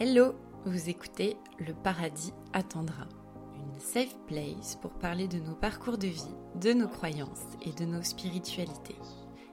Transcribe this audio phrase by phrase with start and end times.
[0.00, 3.06] Hello, vous écoutez Le Paradis attendra,
[3.54, 7.84] une safe place pour parler de nos parcours de vie, de nos croyances et de
[7.84, 8.96] nos spiritualités.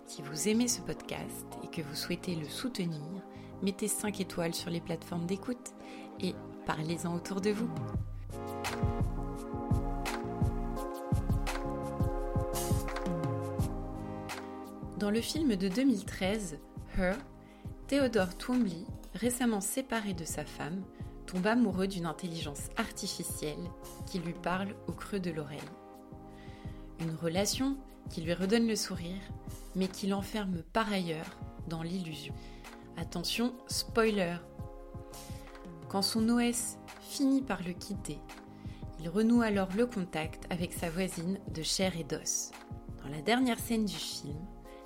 [0.07, 2.99] Si vous aimez ce podcast et que vous souhaitez le soutenir,
[3.61, 5.75] mettez 5 étoiles sur les plateformes d'écoute
[6.19, 6.33] et
[6.65, 7.69] parlez-en autour de vous.
[14.97, 16.57] Dans le film de 2013,
[16.97, 17.15] Her,
[17.87, 18.87] Theodore Twombly
[19.21, 20.83] récemment séparé de sa femme,
[21.27, 23.69] tombe amoureux d'une intelligence artificielle
[24.07, 25.59] qui lui parle au creux de l'oreille.
[26.99, 27.77] Une relation
[28.09, 29.21] qui lui redonne le sourire,
[29.75, 32.33] mais qui l'enferme par ailleurs dans l'illusion.
[32.97, 34.37] Attention, spoiler
[35.87, 38.17] Quand son OS finit par le quitter,
[38.99, 42.49] il renoue alors le contact avec sa voisine de chair et d'os.
[43.03, 44.39] Dans la dernière scène du film,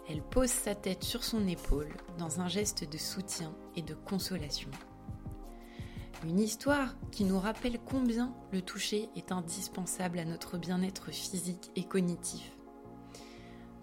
[0.09, 4.71] elle pose sa tête sur son épaule dans un geste de soutien de consolation.
[6.23, 11.83] Une histoire qui nous rappelle combien le toucher est indispensable à notre bien-être physique et
[11.83, 12.51] cognitif.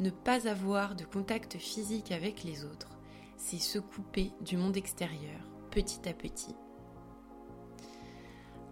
[0.00, 2.98] Ne pas avoir de contact physique avec les autres,
[3.36, 6.54] c'est se couper du monde extérieur petit à petit.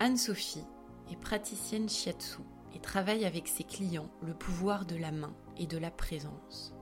[0.01, 0.65] Anne-Sophie
[1.11, 2.41] est praticienne shiatsu
[2.75, 6.75] et travaille avec ses clients le pouvoir de la main et de la présence.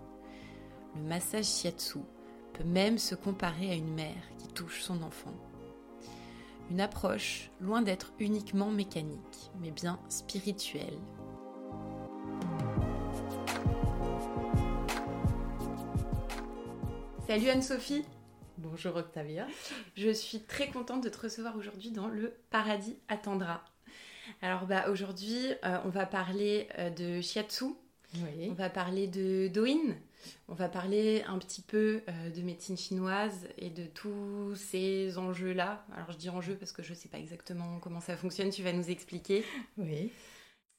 [0.97, 1.99] Le massage shiatsu
[2.59, 5.35] peut même se comparer à une mère qui touche son enfant.
[6.71, 10.99] Une approche loin d'être uniquement mécanique, mais bien spirituelle.
[17.27, 18.05] Salut Anne-Sophie
[18.57, 19.47] Bonjour Octavia.
[19.95, 23.65] Je suis très contente de te recevoir aujourd'hui dans Le Paradis attendra.
[24.43, 27.67] Alors bah, aujourd'hui, euh, on va parler euh, de shiatsu,
[28.17, 29.95] on va parler de Doin,
[30.49, 35.85] on va parler un petit peu euh, de médecine chinoise et de tous ces enjeux-là.
[35.95, 38.63] Alors je dis enjeux parce que je ne sais pas exactement comment ça fonctionne, tu
[38.63, 39.45] vas nous expliquer.
[39.77, 40.11] Oui.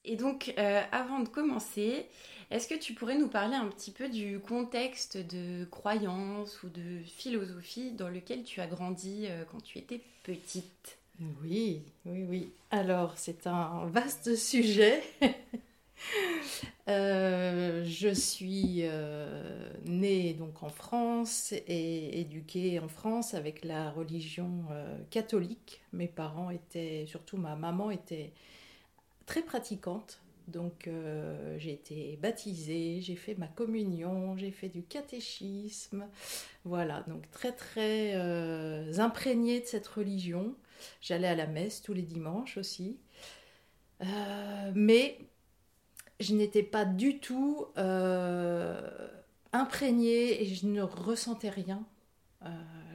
[0.04, 2.06] Et donc, euh, avant de commencer,
[2.50, 7.02] est-ce que tu pourrais nous parler un petit peu du contexte de croyance ou de
[7.04, 10.98] philosophie dans lequel tu as grandi euh, quand tu étais petite?
[11.42, 12.52] Oui, oui, oui.
[12.70, 15.02] Alors, c'est un vaste sujet.
[16.90, 24.64] Euh, je suis euh, née donc en France et éduquée en France avec la religion
[24.72, 25.82] euh, catholique.
[25.92, 28.32] Mes parents étaient, surtout ma maman était
[29.26, 30.20] très pratiquante.
[30.48, 30.90] Donc
[31.58, 36.08] j'ai été baptisée, j'ai fait ma communion, j'ai fait du catéchisme.
[36.64, 40.56] Voilà, donc très très imprégnée de cette religion.
[41.00, 42.96] J'allais à la messe tous les dimanches aussi.
[44.74, 45.18] mais
[46.20, 49.08] je n'étais pas du tout euh,
[49.52, 51.84] imprégnée et je ne ressentais rien.
[52.44, 52.48] Euh,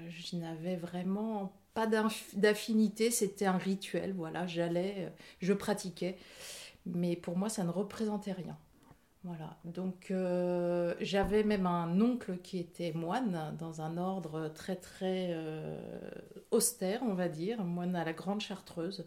[0.09, 6.17] je n'avais vraiment pas d'affinité, c'était un rituel, voilà, j'allais, je pratiquais,
[6.85, 8.57] mais pour moi ça ne représentait rien.
[9.25, 15.35] Voilà, donc euh, j'avais même un oncle qui était moine dans un ordre très très
[16.51, 19.05] austère, on va dire, moine à la Grande Chartreuse.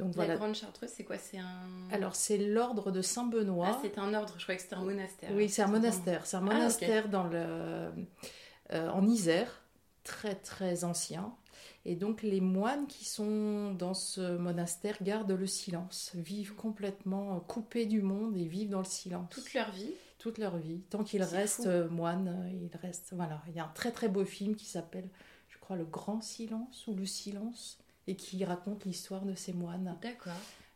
[0.00, 1.18] Donc, la Grande Chartreuse, c'est quoi?
[1.18, 1.68] C'est un.
[1.92, 3.72] Alors, c'est l'ordre de Saint-Benoît.
[3.72, 5.30] Ah, c'est un ordre, je croyais que c'était un monastère.
[5.34, 6.24] Oui, c'est un monastère.
[6.26, 7.90] C'est un ah, monastère dans le,
[8.72, 9.62] euh, en Isère,
[10.02, 11.34] très très ancien.
[11.84, 17.86] Et donc, les moines qui sont dans ce monastère gardent le silence, vivent complètement coupés
[17.86, 19.30] du monde et vivent dans le silence.
[19.30, 19.92] Toute leur vie?
[20.18, 20.80] Toute leur vie.
[20.90, 23.12] Tant qu'ils restent euh, moines, ils restent.
[23.12, 23.42] Voilà.
[23.48, 25.08] Il y a un très très beau film qui s'appelle,
[25.48, 27.78] je crois, Le Grand Silence ou Le Silence
[28.10, 29.96] et qui raconte l'histoire de ces moines.
[30.02, 30.32] D'accord.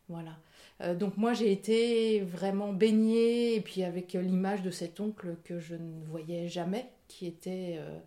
[0.07, 0.37] Voilà.
[0.81, 5.59] Euh, donc moi j'ai été vraiment baignée et puis avec l'image de cet oncle que
[5.59, 7.97] je ne voyais jamais, qui était euh,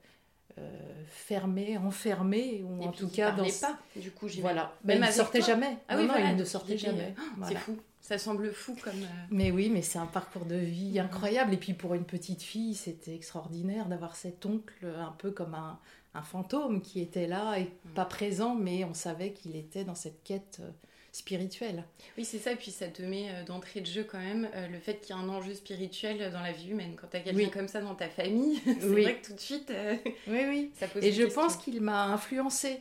[0.58, 0.70] euh,
[1.08, 3.44] fermé, enfermé ou en tout cas dans.
[3.44, 3.78] pas.
[3.96, 4.74] Du coup j'y voilà.
[4.84, 5.78] Même il ne sortait jamais.
[5.88, 7.14] Ah oui, il ne sortait jamais.
[7.46, 7.76] C'est fou.
[8.00, 9.06] Ça semble fou comme.
[9.30, 11.52] Mais oui, mais c'est un parcours de vie incroyable.
[11.52, 15.78] Et puis pour une petite fille, c'était extraordinaire d'avoir cet oncle un peu comme un,
[16.14, 17.94] un fantôme qui était là et mm.
[17.94, 20.70] pas présent, mais on savait qu'il était dans cette quête euh,
[21.12, 21.84] spirituelle.
[22.16, 24.68] Oui, c'est ça, et puis ça te met euh, d'entrée de jeu quand même euh,
[24.68, 26.96] le fait qu'il y a un enjeu spirituel dans la vie humaine.
[27.00, 29.72] Quand tu as quelqu'un comme ça dans ta famille, c'est vrai que tout de suite,
[30.26, 30.70] oui, oui.
[30.78, 32.80] ça pose Et je pense qu'il m'a influencé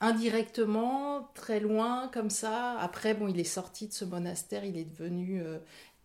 [0.00, 2.78] indirectement, très loin, comme ça.
[2.78, 5.42] Après, bon, il est sorti de ce monastère, il est devenu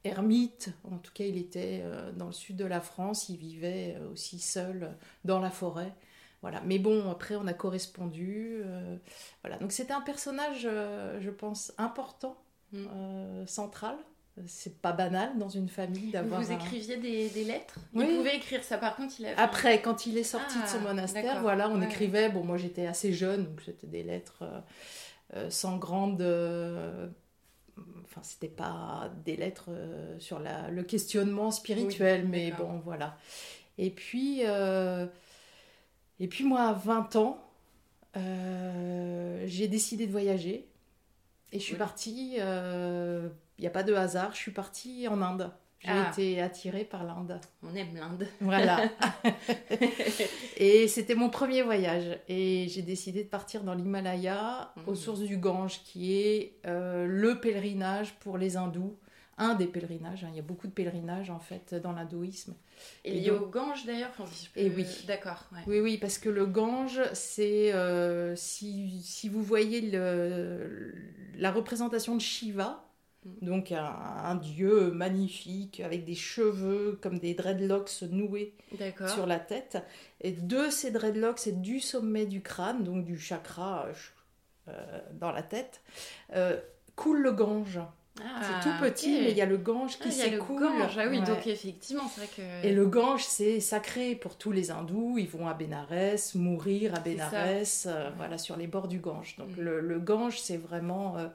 [0.04, 0.72] ermite.
[0.84, 1.84] En tout cas, il était
[2.16, 5.94] dans le sud de la France, il vivait aussi seul dans la forêt.
[6.44, 6.62] Voilà.
[6.66, 8.62] Mais bon, après, on a correspondu.
[8.63, 8.98] Euh,
[9.42, 9.57] voilà.
[9.57, 12.38] Donc, c'était un personnage, euh, je pense, important,
[12.72, 12.86] mm.
[12.95, 13.95] euh, central
[14.48, 16.42] c'est pas banal dans une famille d'avoir.
[16.42, 17.78] Vous écriviez des, des lettres?
[17.94, 18.07] Oui.
[18.10, 19.40] Il pouvait écrire ça, par contre, il a.
[19.40, 22.30] Après, quand il est sorti de son Ah, monastère, voilà, on Ouais, écrivait.
[22.30, 24.44] Bon, moi j'étais assez jeune, donc c'était des lettres
[25.50, 26.24] sans grande.
[28.04, 33.18] Enfin, c'était pas des lettres euh, sur la, le questionnement spirituel, Oui, mais bon, voilà.
[33.80, 35.07] Et puis, euh,
[36.24, 37.44] et puis moi, à 20 ans,
[38.18, 40.68] euh, j'ai décidé de voyager.
[41.52, 41.80] Et je suis Oui.
[41.80, 45.52] partie, il n'y a pas de hasard, je suis partie en Inde.
[45.80, 46.10] J'ai Ah.
[46.12, 47.42] été attirée par l'Inde.
[47.62, 48.25] On aime l'Inde.
[48.40, 48.80] Voilà.
[50.58, 52.18] et c'était mon premier voyage.
[52.30, 57.40] Et j'ai décidé de partir dans l'Himalaya, aux sources du Gange, qui est euh, le
[57.42, 58.96] pèlerinage pour les hindous.
[59.38, 60.24] Un des pèlerinages.
[60.24, 60.30] hein.
[60.32, 62.54] Il y a beaucoup de pèlerinages, en fait, dans l'hindouisme.
[63.04, 64.86] Et lié donc- au Gange d'ailleurs enfin, si je peux- Et oui.
[65.08, 65.60] D'accord, ouais.
[65.68, 67.74] Oui, oui, parce que le Gange, c'est...
[67.74, 70.94] euh, si, si vous voyez le,
[71.38, 72.84] la représentation de Shiva,
[73.26, 73.48] Mhm.
[73.48, 78.54] donc un, un dieu magnifique, avec des cheveux comme des dreadlocks noués
[79.08, 79.78] sur la tête.
[80.20, 83.88] Et de ces dreadlocks et du sommet du crâne, donc du chakra
[84.68, 85.82] euh, dans la tête,
[86.36, 86.60] euh,
[86.98, 87.80] coule le Gange.
[88.21, 90.63] Ah, c'est tout petit, mais il y a le Gange Ah, qui s'écoule.
[90.68, 91.25] Ah oui, Ouais.
[91.25, 92.68] donc effectivement, c'est vrai que.
[92.68, 95.18] Et le Gange, c'est sacré pour tous les hindous.
[95.18, 97.00] Ils vont à Bénarès, mourir à.
[97.00, 98.13] Bénarès, euh, Ouais.
[98.18, 99.36] voilà, sur les bords du Gange.
[99.38, 99.62] Donc Mm.
[99.62, 101.27] le, le Gange, c'est vraiment euh,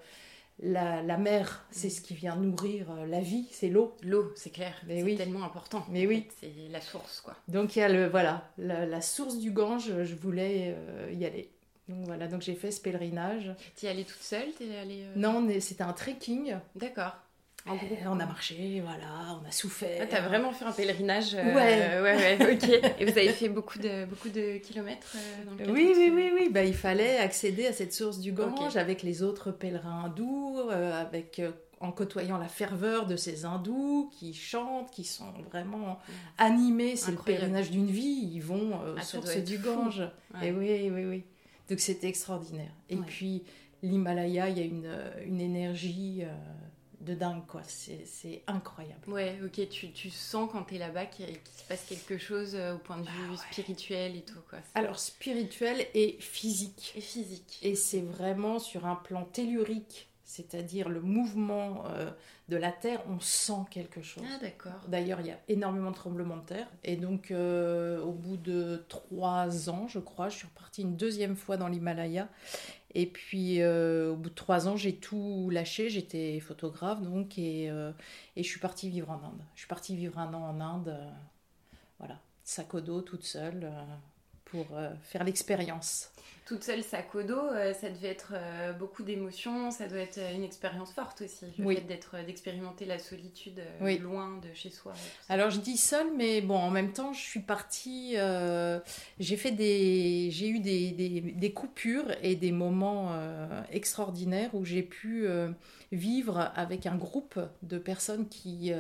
[0.60, 1.64] la, la mer.
[1.72, 1.90] C'est Mm.
[1.90, 3.96] ce qui vient nourrir euh, la vie, c'est l'eau.
[4.02, 4.74] L'eau, c'est clair.
[4.86, 5.16] C'est oui.
[5.16, 5.84] tellement important.
[5.90, 6.28] Mais oui.
[6.40, 7.34] C'est la source, quoi.
[7.48, 9.90] Donc il y a le voilà la, la source du Gange.
[10.04, 10.76] Je voulais
[11.12, 11.50] y aller.
[11.88, 13.50] Donc voilà, donc j'ai fait ce pèlerinage.
[13.74, 15.04] T'y es allée toute seule T'es allée.
[15.04, 16.56] euh, Non, c'était un trekking.
[16.76, 17.16] D'accord.
[17.66, 17.90] En groupe.
[17.92, 19.98] Euh, on a marché, voilà, on a souffert.
[20.02, 21.34] Ah, t'as vraiment fait un pèlerinage.
[21.34, 22.00] euh, Ouais.
[22.02, 22.94] ouais, ouais, ok.
[23.00, 26.48] Et vous avez fait beaucoup de, beaucoup de kilomètres dans le Oui, oui, oui, oui.
[26.50, 31.42] Bah, il fallait accéder à cette source du Gange avec les autres pèlerins hindous, avec,
[31.80, 35.98] en côtoyant la ferveur de ces hindous qui chantent, qui sont vraiment
[36.38, 36.96] animés.
[36.96, 38.30] C'est le pèlerinage d'une vie.
[38.32, 39.58] Ils vont aux Ah, sources du.
[39.58, 40.02] Gange.
[40.34, 40.48] Ouais.
[40.48, 41.24] Et oui, oui, oui.
[41.68, 42.72] Donc c'était extraordinaire.
[42.88, 43.06] Et Ouais.
[43.06, 43.42] puis
[43.82, 46.32] l'Himalaya, il y a une, euh, une énergie euh,
[47.00, 47.62] de dingue, quoi.
[47.64, 49.00] C'est incroyable.
[49.06, 52.78] Ouais, ok, tu, tu sens quand t'es là-bas qu'il se passe quelque chose euh, au
[52.78, 53.36] point de vue Ah ouais.
[53.52, 54.58] spirituel et tout, quoi.
[54.74, 56.92] Alors spirituel et physique.
[56.96, 57.58] Et physique.
[57.62, 62.10] Et c'est vraiment sur un plan tellurique, c'est-à-dire le mouvement euh,
[62.50, 64.22] de la Terre, on sent quelque chose.
[64.30, 64.78] Ah, d'accord.
[64.86, 66.68] D'ailleurs, il y a énormément de tremblements de terre.
[66.84, 71.34] Et donc, euh, au bout de trois ans, je crois, je suis repartie une deuxième
[71.34, 72.28] fois dans l'Himalaya.
[72.94, 75.88] Et puis, euh, au bout de trois ans, j'ai tout lâché.
[75.88, 77.68] J'étais photographe, donc, et,
[78.36, 79.42] et je suis partie vivre en Inde.
[79.54, 80.94] Je suis partie vivre un an en Inde,
[81.98, 83.72] voilà, sac au dos, toute seule,
[84.50, 86.10] pour euh, faire l'expérience.
[86.46, 86.80] Toute seule,
[87.24, 91.20] dos, euh, ça devait être euh, beaucoup d'émotions, ça doit être euh, une expérience forte
[91.20, 91.74] aussi, le Oui.
[91.74, 93.98] fait d'être, d'expérimenter la solitude Oui.
[93.98, 94.94] loin de chez soi.
[95.28, 98.16] Alors je dis seule, mais bon, en même temps, je suis partie.
[99.20, 103.12] j'ai fait des, j'ai eu des, des- des coupures et des moments
[103.70, 105.26] extraordinaires où j'ai pu
[105.92, 108.72] vivre avec un groupe de personnes qui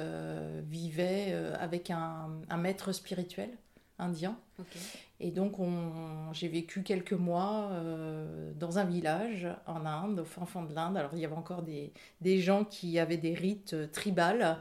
[0.70, 3.50] vivaient avec un, un maître spirituel
[3.98, 4.38] indien.
[5.20, 10.46] Et donc, on- j'ai vécu quelques mois euh, dans un village en Inde, au fin
[10.46, 10.96] fond de l'Inde.
[10.96, 14.58] Alors, il y avait encore des, des gens qui avaient des rites euh, tribales.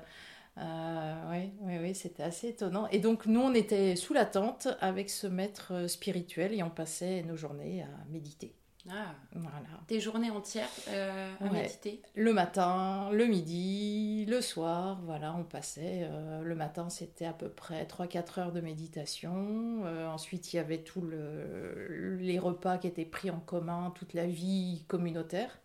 [0.58, 2.88] Euh, oui, oui, oui, c'était assez étonnant.
[2.90, 6.72] Et donc, nous, on était sous la tente avec ce maître euh, spirituel et on
[6.72, 8.56] passait nos journées à méditer.
[8.90, 9.82] Ah, Voilà.
[9.90, 11.64] des journées entières euh, à Ouais.
[11.64, 12.02] méditer.
[12.16, 16.08] Le matin, le midi, le soir, voilà, on passait.
[16.10, 19.82] euh, le matin, c'était à peu près 3-4 heures de méditation.
[19.86, 24.14] Euh, ensuite, il y avait tous le, les repas qui étaient pris en commun, toute
[24.14, 25.60] la vie communautaire.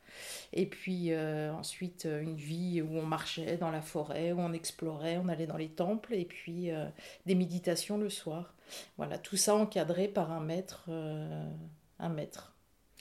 [0.53, 5.17] Et puis euh, ensuite, une vie où on marchait dans la forêt, où on explorait,
[5.19, 6.71] on allait dans les temples, et puis
[7.27, 8.55] des méditations le soir.
[8.97, 10.91] Voilà, tout ça encadré par un maître.
[11.99, 12.52] un maître.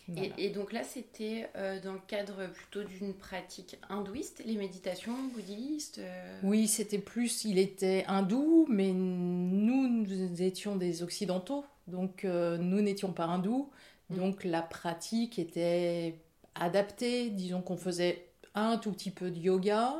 [0.08, 0.30] Voilà.
[0.38, 5.14] Et, et donc là, c'était euh, dans le cadre plutôt d'une pratique hindouiste, les méditations
[5.34, 6.00] bouddhistes.
[6.00, 12.58] euh, Oui, c'était plus, il était hindou, mais nous, nous étions des occidentaux, donc euh,
[12.58, 13.70] nous n'étions pas hindous,
[14.10, 14.16] Mm.
[14.18, 16.16] donc la pratique était
[16.56, 19.96] adaptée, disons qu'on faisait un tout petit peu de yoga,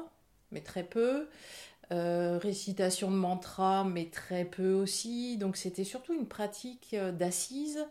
[0.52, 1.28] mais très peu,
[1.90, 7.86] récitation de mantra, mais très peu aussi, donc c'était surtout une pratique euh, d'assise,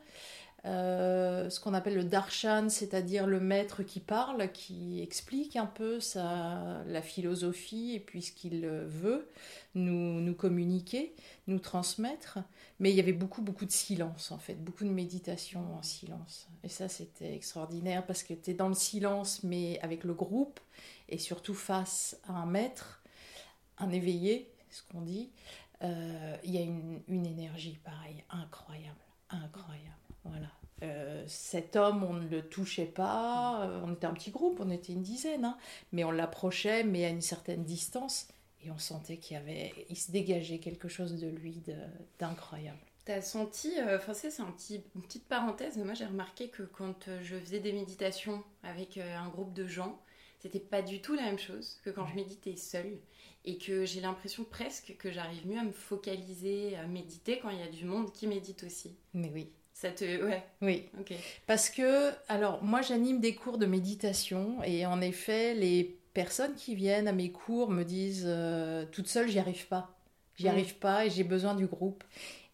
[0.67, 6.01] euh, ce qu'on appelle le darshan, c'est-à-dire le maître qui parle, qui explique un peu
[6.15, 9.31] la philosophie et puis ce qu'il veut
[9.75, 11.15] nous, communiquer,
[11.47, 12.39] nous transmettre.
[12.79, 16.49] Mais il y avait beaucoup, beaucoup de silence en fait, beaucoup de méditation en silence.
[16.63, 20.61] Et ça, c'était extraordinaire parce que tu es dans le silence, mais avec le groupe
[21.09, 23.03] et surtout face à un maître,
[23.79, 25.31] un éveillé, ce qu'on dit.
[25.83, 29.01] Euh, il y a une énergie pareille, incroyable,
[29.31, 30.00] incroyable.
[30.25, 30.49] Voilà.
[30.83, 33.67] Euh, cet homme, on ne le touchait pas.
[33.67, 35.59] Euh, on était un petit groupe, on était une dizaine, hein.
[35.93, 38.29] mais on l'approchait, mais à une certaine distance,
[38.65, 41.63] et on sentait qu'il y avait, il se dégageait quelque chose de lui
[42.19, 42.79] d'incroyable.
[43.05, 46.63] T'as senti, euh, enfin c'est un petit, une petite parenthèse, mais moi j'ai remarqué que
[46.63, 49.99] quand je faisais des méditations avec un groupe de gens,
[50.39, 52.99] c'était pas du tout la même chose que quand je méditais seule
[53.45, 57.59] et que j'ai l'impression presque que j'arrive mieux à me focaliser, à méditer quand il
[57.59, 58.97] y a du monde qui médite aussi.
[59.15, 59.51] Mais oui.
[59.81, 60.05] Ça te...
[60.05, 60.43] Ouais.
[60.61, 60.91] Oui.
[61.47, 66.75] Parce que, alors, moi, j'anime des cours de méditation et en effet, les personnes qui
[66.75, 69.97] viennent à mes cours me disent euh, toute seule, j'y arrive pas.
[70.37, 70.51] J'y mm.
[70.51, 72.05] arrive pas et j'ai besoin du groupe.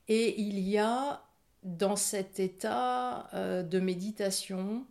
[0.07, 1.21] Et il y a
[1.65, 4.87] dans cet état euh, de méditation,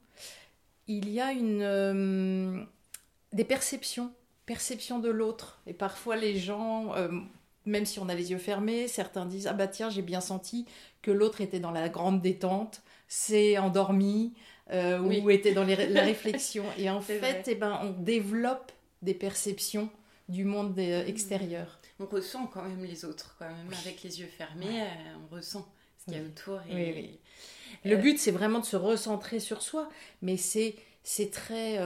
[0.88, 2.66] il y a une euh,
[3.32, 4.12] des perceptions,
[4.46, 5.62] perception de l'autre.
[5.68, 6.94] Et parfois les gens,
[7.66, 10.66] même si on a les yeux fermés, certains disent ah bah tiens j'ai bien senti
[11.06, 14.34] que l'autre était dans la grande détente, s'est endormi
[14.72, 16.66] euh, ou était dans les, la réflexion.
[16.80, 18.72] Et en fait, eh ben, on développe
[19.04, 19.90] des perceptions
[20.28, 21.08] du monde euh, mmh.
[21.08, 21.80] extérieur.
[22.00, 24.86] On ressent quand même les autres, quand même avec les yeux fermés, euh,
[25.24, 25.68] on ressent
[26.00, 26.60] ce qu'il y a autour.
[26.72, 27.20] Et...
[27.84, 29.88] Le but, c'est vraiment de se recentrer sur soi,
[30.24, 31.78] mais c'est c'est très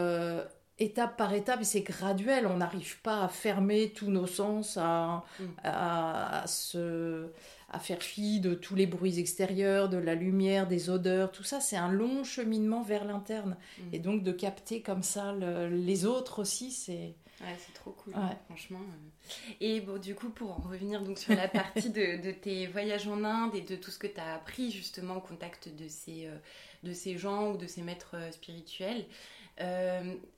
[0.77, 2.47] étape par étape, c'est graduel.
[2.47, 5.43] On n'arrive pas à fermer tous nos sens, à, mmh.
[5.65, 7.27] à, à se
[7.71, 11.59] à faire fi de tous les bruits extérieurs, de la lumière, des odeurs, tout ça,
[11.59, 13.57] c'est un long cheminement vers l'interne.
[13.77, 13.83] Mm.
[13.93, 15.33] Et donc de capter comme ça
[15.69, 17.15] les autres aussi, c'est...
[17.41, 18.13] Ouais, c'est trop cool,
[18.47, 18.81] franchement.
[18.81, 19.53] Euh.
[19.61, 23.23] Et bon, du coup, pour en revenir donc sur la partie de, tes voyages en
[23.23, 26.35] Inde et de tout ce que tu as appris justement au contact de ces, euh,
[26.83, 29.05] de ces gens ou de ces maîtres euh, spirituels,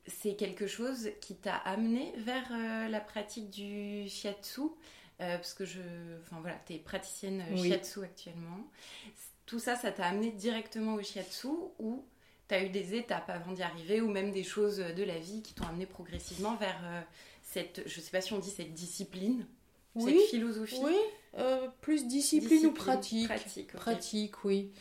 [0.08, 2.50] c'est quelque chose qui t'a amené vers
[2.90, 4.62] la pratique du shiatsu?
[5.22, 5.80] Euh, parce que je,
[6.22, 8.68] enfin voilà, tu es praticienne euh, shiatsu actuellement.
[9.46, 11.48] Tout ça, ça t'a amené directement au shiatsu
[11.80, 12.04] ou
[12.48, 15.42] tu as eu des étapes avant d'y arriver ou même des choses de la vie
[15.42, 17.01] qui t'ont amené progressivement vers euh,
[17.44, 19.46] cette, je sais pas si on dit cette discipline,
[20.00, 20.80] cette philosophie?
[20.82, 21.44] Oui,
[21.82, 23.28] plus discipline, ou pratique.
[23.28, 24.72] Pratique, pratique oui.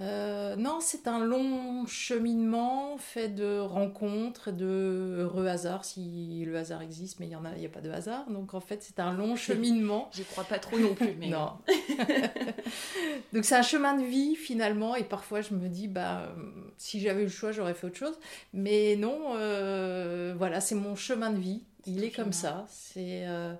[0.00, 6.82] Euh, non, c'est un long cheminement fait de rencontres, de heureux hasards, si le hasard
[6.82, 8.30] existe, mais il n'y a, a pas de hasard.
[8.30, 10.08] Donc en fait, c'est un long cheminement.
[10.12, 11.14] J'y crois pas trop non plus.
[11.18, 11.28] Mais...
[11.28, 11.52] non.
[13.32, 16.32] Donc c'est un chemin de vie finalement, et parfois je me dis, bah,
[16.76, 18.18] si j'avais eu le choix, j'aurais fait autre chose.
[18.52, 21.62] Mais non, euh, voilà, c'est mon chemin de vie.
[21.88, 22.66] Il est comme ça.
[22.68, 23.54] C'est euh,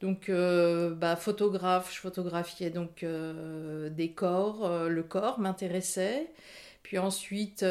[0.00, 1.92] donc euh, bah, photographe.
[1.92, 4.88] Je photographiais donc euh, des corps.
[4.88, 6.30] le corps m'intéressait.
[6.84, 7.64] Puis ensuite,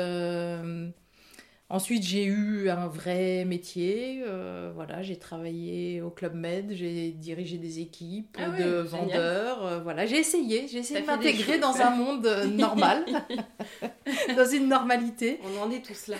[1.71, 4.21] Ensuite, j'ai eu un vrai métier.
[4.27, 9.65] Euh, voilà, j'ai travaillé au Club Med, j'ai dirigé des équipes ah de vendeurs.
[9.65, 13.05] Euh, voilà, j'ai essayé, j'ai essayé de m'intégrer dans un monde euh, normal,
[14.35, 15.39] dans une normalité.
[15.45, 16.17] On en est tous là.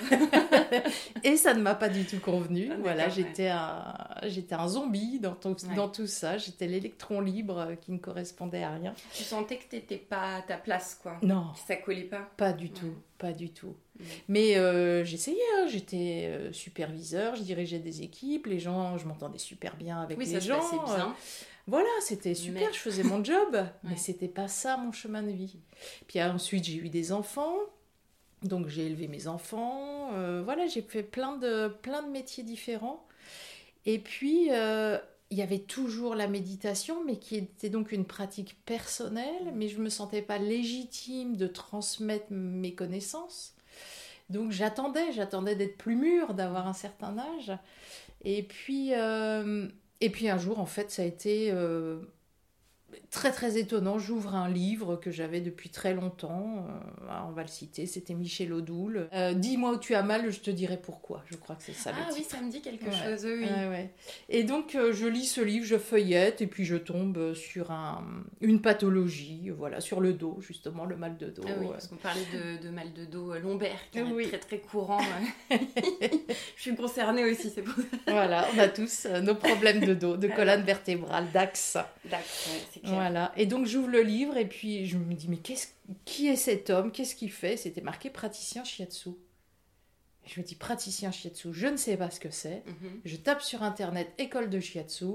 [1.26, 2.70] Et ça ne m'a pas du tout convenu.
[2.72, 3.94] Ah, voilà, j'étais un,
[4.28, 6.38] j'étais un zombie dans tout, dans tout ça.
[6.38, 8.94] J'étais l'électron libre qui ne correspondait à rien.
[9.14, 11.18] Tu sentais que tu n'étais pas à ta place, quoi.
[11.22, 11.48] Non.
[11.56, 12.30] Que ça collait pas.
[12.38, 13.76] Pas du tout, pas du tout.
[14.28, 15.68] Mais euh, j'essayais, hein.
[15.68, 20.40] j'étais euh, superviseur, je dirigeais des équipes, les gens, je m'entendais super bien avec les
[20.42, 20.60] gens.
[20.86, 21.08] bien.
[21.08, 21.12] Euh,
[21.68, 25.58] voilà, c'était super, je faisais mon job, mais c'était pas ça mon chemin de vie.
[26.08, 27.56] Puis ensuite, j'ai eu des enfants,
[28.44, 30.10] donc j'ai élevé mes enfants,
[30.44, 33.06] voilà, j'ai fait plein de, plein de métiers différents.
[33.86, 34.50] Et puis,
[35.32, 39.78] il y avait toujours la méditation, mais qui était donc une pratique personnelle, mais je
[39.78, 43.56] ne me sentais pas légitime de transmettre mes connaissances.
[44.32, 47.52] Donc j'attendais, j'attendais d'être plus mûre, d'avoir un certain âge.
[48.24, 49.68] Et puis, euh,
[50.00, 52.00] et puis un jour, en fait, ça a été euh,
[53.10, 57.48] très très étonnant, j'ouvre un livre que j'avais depuis très longtemps, euh, on va le
[57.48, 59.10] citer, c'était Michel Audoul.
[59.14, 61.24] Euh, Dis-moi où tu as mal, je te dirai pourquoi.
[61.30, 61.92] Je crois que c'est ça.
[61.94, 63.48] Ah oui, ça me dit quelque chose, oui.
[64.30, 68.04] Et donc euh, je lis ce livre, je feuillette et puis je tombe sur un,
[68.40, 71.44] une pathologie, voilà, sur le dos, justement, le mal de dos.
[71.48, 72.22] Ah oui, parce qu'on parlait
[72.62, 75.02] de, mal de dos lombaire, qui est très très courant.
[75.50, 77.98] je suis concernée aussi, c'est pour ça.
[78.08, 81.78] Voilà, on a tous nos problèmes de dos, de colonne vertébrale, d'axe.
[82.06, 82.94] D'axe, c'est clair.
[82.96, 83.32] Voilà.
[83.38, 85.40] Et donc j'ouvre le livre et puis je me dis mais
[86.06, 86.92] qui est cet homme?
[86.92, 87.58] Qu'est-ce qu'il fait?
[87.58, 89.10] C'était marqué praticien shiatsu.
[90.26, 92.64] Je me dis praticien shiatsu, je ne sais pas ce que c'est.
[92.68, 93.02] Mhm.
[93.06, 95.06] Je tape sur internet école de shiatsu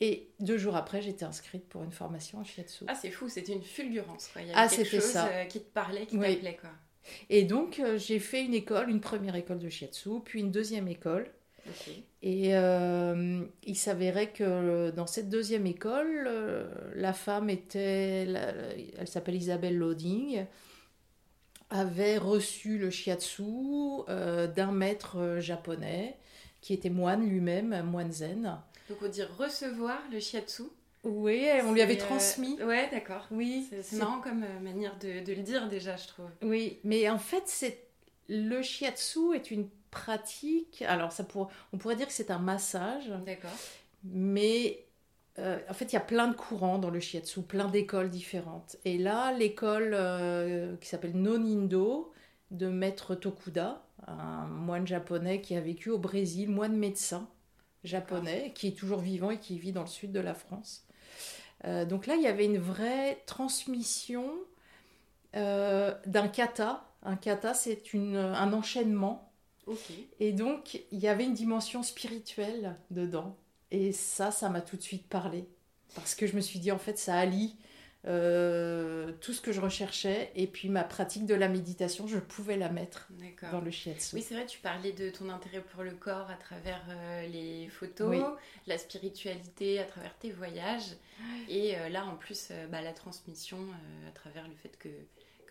[0.00, 2.84] et deux jours après j'étais inscrite pour une formation en shiatsu.
[2.88, 4.28] Ah, c'est fou, c'était une fulgurance.
[4.32, 4.42] Quoi.
[4.42, 5.28] Il y avait Ah, quelque chose ça.
[5.28, 6.34] euh, qui te parlait, qui Oui.
[6.36, 6.56] t'appelait.
[6.56, 6.70] Quoi.
[7.28, 10.88] Et donc euh, j'ai fait une école, une première école de shiatsu, puis une deuxième
[10.88, 11.30] école.
[12.22, 16.64] Et euh, il s'avérait que dans cette deuxième école, euh,
[16.94, 18.26] la femme était,
[18.98, 20.44] elle s'appelle Isabelle Loading,
[21.70, 23.42] avait reçu le shiatsu
[24.08, 26.16] euh, d'un maître euh, japonais
[26.60, 28.58] qui était moine lui-même, moine zen.
[28.88, 30.64] Donc, on dit recevoir le shiatsu.
[31.04, 32.60] Oui, on lui avait C'est, euh, transmis.
[32.62, 33.26] Ouais, d'accord.
[33.30, 36.26] Oui, C'est marrant comme euh, manière de, de le dire déjà, je trouve.
[36.42, 37.84] Oui, mais en fait, c'est
[38.28, 40.82] le shiatsu est une pratique.
[40.86, 41.50] Alors, ça pour...
[41.72, 43.08] on pourrait dire que c'est un massage.
[43.24, 43.50] D'accord.
[44.04, 44.86] Mais
[45.38, 48.76] euh, en fait, il y a plein de courants dans le shiatsu, plein d'écoles différentes.
[48.84, 52.12] Et là, l'école euh, qui s'appelle Nonindo
[52.50, 57.28] de maître Tokuda, un moine japonais qui a vécu au Brésil, moine médecin
[57.84, 60.84] japonais, qui est toujours vivant et qui vit dans le sud de la France.
[61.64, 64.32] Euh, donc là, il y avait une vraie transmission
[65.32, 66.84] d'un kata.
[67.04, 69.29] Un kata, c'est une- un enchaînement
[70.18, 73.36] Et donc, il y avait une dimension spirituelle dedans.
[73.70, 75.46] Et ça, ça m'a tout de suite parlé.
[75.94, 77.56] Parce que je me suis dit, en fait, ça allie
[78.06, 80.32] euh, tout ce que je recherchais.
[80.34, 83.08] Et puis, ma pratique de la méditation, je pouvais la mettre
[83.52, 84.16] dans le shiatsu.
[84.16, 87.68] Oui, c'est vrai, tu parlais de ton intérêt pour le corps à travers euh, les
[87.68, 88.22] photos, Oui.
[88.66, 90.96] la spiritualité à travers tes voyages,
[91.48, 93.58] et euh, là en plus bah, la transmission
[94.08, 94.88] à travers le fait que,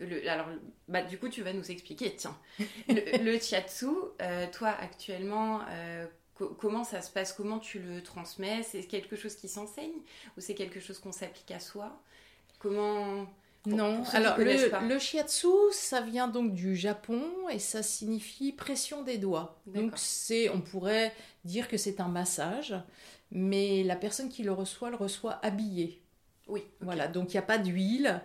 [0.00, 0.28] que le.
[0.30, 0.46] Alors,
[0.88, 2.36] bah, du coup, tu vas nous expliquer, tiens,
[2.88, 3.86] le, le shiatsu,
[4.22, 5.62] euh, toi actuellement.
[5.70, 7.32] euh, co- Comment ça se passe?
[7.32, 8.62] Comment tu le transmets?
[8.62, 9.92] C'est quelque chose qui s'enseigne
[10.36, 12.02] ou c'est quelque chose qu'on s'applique à soi?
[12.60, 13.26] Comment
[13.68, 18.52] pour- non, pour alors le, le shiatsu, ça vient donc du Japon et ça signifie
[18.52, 19.60] pression des doigts.
[19.66, 21.12] Donc c'est, on pourrait
[21.44, 22.74] dire que c'est un massage,
[23.30, 26.02] mais la personne qui le reçoit le reçoit habillé.
[26.48, 26.64] Oui.
[26.80, 28.22] Voilà, donc il n'y a pas d'huile.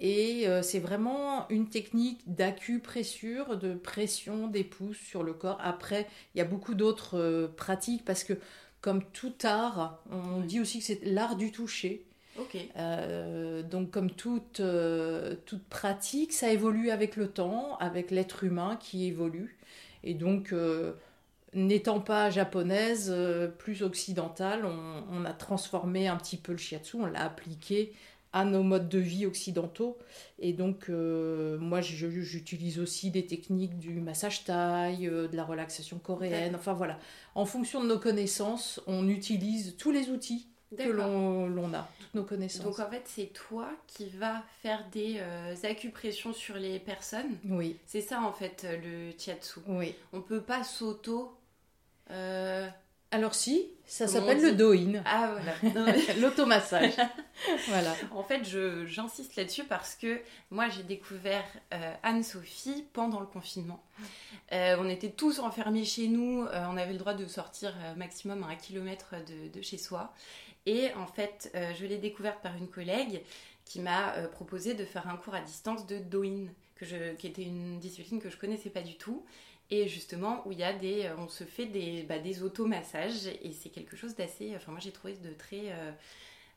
[0.00, 5.58] Et euh, c'est vraiment une technique d'acupressure, de pression des pouces sur le corps.
[5.60, 8.34] Après, il y a beaucoup d'autres euh, pratiques parce que,
[8.80, 10.46] comme tout art, on Oui.
[10.46, 12.06] dit aussi que c'est l'art du toucher.
[12.76, 14.60] Euh, donc, comme toute,
[15.46, 19.58] toute pratique, ça évolue avec le temps, avec l'être humain qui évolue.
[20.02, 20.52] Et donc,
[21.54, 23.14] n'étant pas japonaise,
[23.58, 27.92] plus occidentale, on, on a transformé un petit peu le shiatsu, on l'a appliqué
[28.34, 29.96] à nos modes de vie occidentaux.
[30.40, 35.98] Et donc, euh, moi, j'utilise aussi des techniques du massage taille, euh, de la relaxation
[35.98, 36.56] coréenne.
[36.56, 36.98] Enfin, voilà.
[37.36, 42.24] En fonction de nos connaissances, on utilise tous les outils que l'on a, toutes nos
[42.24, 42.64] connaissances.
[42.64, 47.36] Donc en fait, c'est toi qui vas faire des euh, acupressions sur les personnes.
[47.48, 49.60] Oui, C'est ça en fait le chiatsu.
[49.68, 49.94] oui.
[50.12, 51.32] On peut pas s'auto.
[53.14, 55.92] Alors si, ça s'appelle le doin, Ah voilà.
[56.20, 56.94] L'automassage.
[57.68, 57.94] voilà.
[58.10, 58.42] en fait,
[58.86, 63.80] j'insiste là-dessus parce que moi j'ai découvert euh, Anne-Sophie pendant le confinement.
[64.50, 68.42] Euh, on était tous enfermés chez nous, euh, on avait le droit de sortir maximum
[68.42, 70.12] à un kilomètre de, de chez soi.
[70.66, 73.20] Et en fait, je l'ai découverte par une collègue
[73.64, 77.42] qui m'a proposé de faire un cours à distance de Doin, que je, qui était
[77.42, 79.24] une discipline que je connaissais pas du tout.
[79.70, 83.26] Et justement, où il y a des, euh, on se fait des, bah, des automassages
[83.26, 84.52] et c'est quelque chose d'assez.
[84.56, 85.72] Enfin, moi j'ai trouvé de très.
[85.72, 85.92] euh,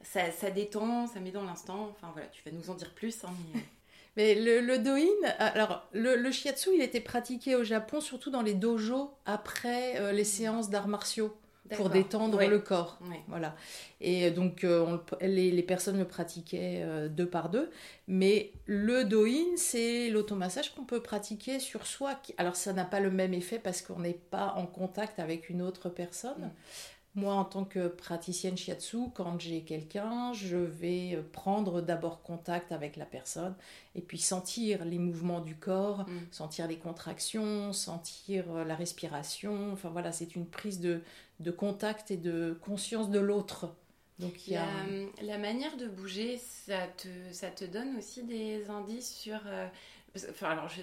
[0.01, 1.89] ça, ça détend, ça met dans l'instant.
[1.91, 3.23] Enfin voilà, tu vas nous en dire plus.
[3.25, 3.63] hein, mais, euh,
[4.17, 5.05] Mais le, le doin,
[5.39, 10.11] alors le, le shiatsu, il était pratiqué au Japon, surtout dans les dojos après euh,
[10.11, 11.35] les séances d'arts martiaux,
[11.75, 12.97] pour détendre le corps.
[13.27, 13.55] Voilà.
[14.01, 17.69] Et donc, euh, on le- les, les personnes le pratiquaient euh, deux par deux.
[18.07, 22.13] Mais le doin, c'est l'automassage qu'on peut pratiquer sur soi.
[22.37, 25.61] Alors, ça n'a pas le même effet parce qu'on n'est pas en contact avec une
[25.61, 26.41] autre personne.
[26.41, 26.51] Mm.
[27.17, 32.71] Moi, en tant que praticienne shiatsu, quand j'ai quelqu'un, je vais euh, prendre d'abord contact
[32.71, 33.55] avec la personne
[33.95, 36.19] et puis sentir les mouvements du corps, Mm.
[36.31, 39.73] sentir les contractions, sentir euh, la respiration.
[39.73, 41.01] Enfin voilà, c'est une prise de,
[41.41, 43.75] de contact et de conscience de l'autre.
[44.19, 44.65] Donc il y a...
[44.65, 49.39] La, la manière de bouger, ça te, ça te donne aussi des indices sur.
[49.45, 49.67] euh,
[50.29, 50.81] enfin, alors, je-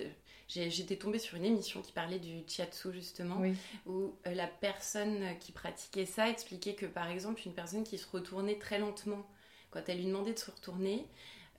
[0.48, 3.54] j'étais tombée sur une émission qui parlait du chiatsu justement, Oui.
[3.86, 8.06] où euh, la personne qui pratiquait ça expliquait que par exemple, une personne qui se
[8.10, 9.26] retournait très lentement,
[9.70, 11.06] quand elle lui demandait de se retourner,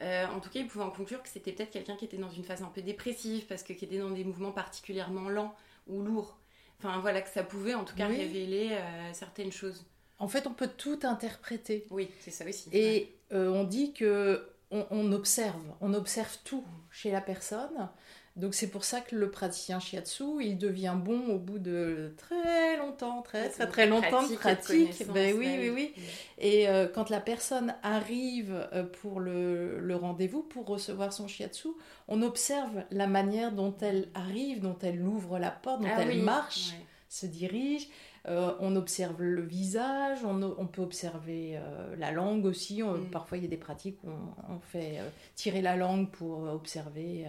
[0.02, 2.30] euh, en tout cas, il pouvait en conclure que c'était peut-être quelqu'un qui était dans
[2.30, 5.56] une phase un peu dépressive, parce que qui était dans des mouvements particulièrement lents
[5.88, 6.38] ou lourds.
[6.80, 8.18] Enfin voilà, que ça pouvait en tout cas Oui.
[8.18, 9.86] révéler euh, certaines choses.
[10.20, 11.88] En fait, on peut tout interpréter.
[11.90, 12.70] Oui, c'est ça aussi.
[12.74, 17.90] Et on dit que on, observe, on observe tout chez la personne.
[18.36, 22.76] Donc c'est pour ça que le praticien shiatsu, il devient bon au bout de très
[22.76, 25.08] longtemps, très très très longtemps de pratique.
[25.14, 25.94] Ben oui, oui, oui.
[26.38, 31.70] Et euh, quand la personne arrive euh, pour le, rendez-vous, pour recevoir son shiatsu,
[32.10, 36.22] on observe la manière dont elle arrive, dont elle ouvre la porte, dont ah elle
[36.22, 36.74] marche,
[37.08, 37.88] se dirige.
[38.28, 42.82] Euh, on observe le visage, on, peut observer euh, la langue aussi.
[42.82, 43.10] Mm.
[43.12, 44.10] Parfois, il y a des pratiques où
[44.50, 47.28] on, fait euh, tirer la langue pour observer.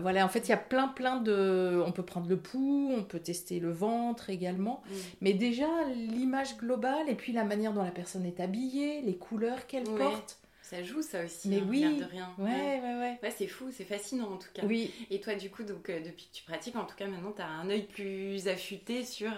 [0.00, 1.82] voilà, en fait, il y a plein, plein de.
[1.84, 4.82] On peut prendre le pouls, on peut tester le ventre également.
[4.88, 4.94] Mm.
[5.20, 9.66] Mais déjà, l'image globale et puis la manière dont la personne est habillée, les couleurs
[9.66, 10.38] qu'elle porte.
[10.62, 11.98] Ça joue ça aussi, mais hein, oui.
[11.98, 12.30] de rien.
[12.36, 13.18] Ouais, ouais, ouais.
[13.22, 13.30] ouais.
[13.34, 14.66] c'est fou, c'est fascinant en tout cas.
[14.66, 14.92] Oui.
[15.10, 17.48] Et toi, du coup, donc, depuis que tu pratiques, en tout cas, maintenant, tu as
[17.48, 19.30] un œil plus affûté sur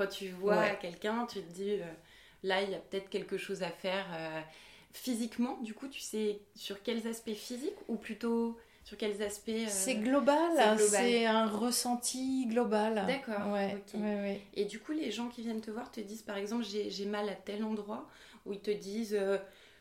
[0.00, 1.84] quand tu vois quelqu'un, tu te dis, euh,
[2.42, 4.40] là, il y a peut-être quelque chose à faire euh,
[4.92, 5.58] physiquement.
[5.58, 9.96] Du coup, tu sais sur quels aspects physiques ou plutôt sur quels aspects euh, C'est
[9.96, 13.04] global, c'est un ressenti global.
[13.06, 13.52] D'accord.
[13.52, 13.76] Ouais,
[14.54, 17.28] Et du coup, les gens qui viennent te voir te disent, par exemple, j'ai mal
[17.28, 18.08] à tel endroit,
[18.46, 19.18] ou ils te disent,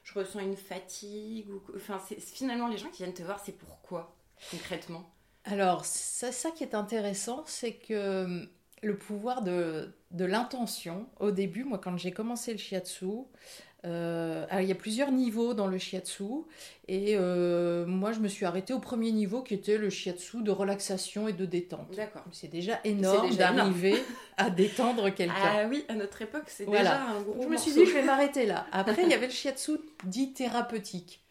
[0.04, 1.50] je ressens une fatigue.
[1.50, 1.62] Ou...
[1.78, 4.16] Enfin, finalement, les gens qui viennent te voir, c'est pourquoi
[4.52, 5.10] concrètement?
[5.46, 8.50] Alors, ça qui est intéressant, c'est que
[8.82, 11.08] le pouvoir de, de l'intention.
[11.20, 13.06] Au début, moi, quand j'ai commencé le shiatsu,
[13.86, 16.24] euh, il y a plusieurs niveaux dans le shiatsu.
[16.88, 20.52] Et euh, moi, je me suis arrêtée au premier niveau qui était le shiatsu de
[20.52, 21.96] relaxation et de détente.
[21.96, 22.26] D'accord.
[22.32, 23.96] C'est déjà énorme d'arriver
[24.38, 25.36] à détendre quelqu'un.
[25.42, 28.04] Ah oui, à notre époque, c'est déjà un gros Je me suis dit, je vais
[28.04, 28.66] m'arrêter là.
[28.72, 31.24] Après, il y avait le shiatsu dit thérapeutique.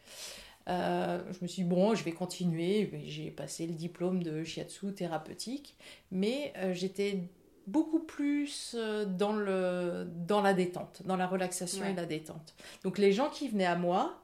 [0.69, 2.91] Euh, je me suis dit, bon, je vais continuer.
[3.07, 5.77] J'ai passé le diplôme de shiatsu thérapeutique,
[6.13, 7.25] mais j'étais
[7.69, 12.55] beaucoup plus euh, dans, le, dans la détente, dans la relaxation et la détente.
[12.83, 14.23] Donc les gens qui venaient à moi,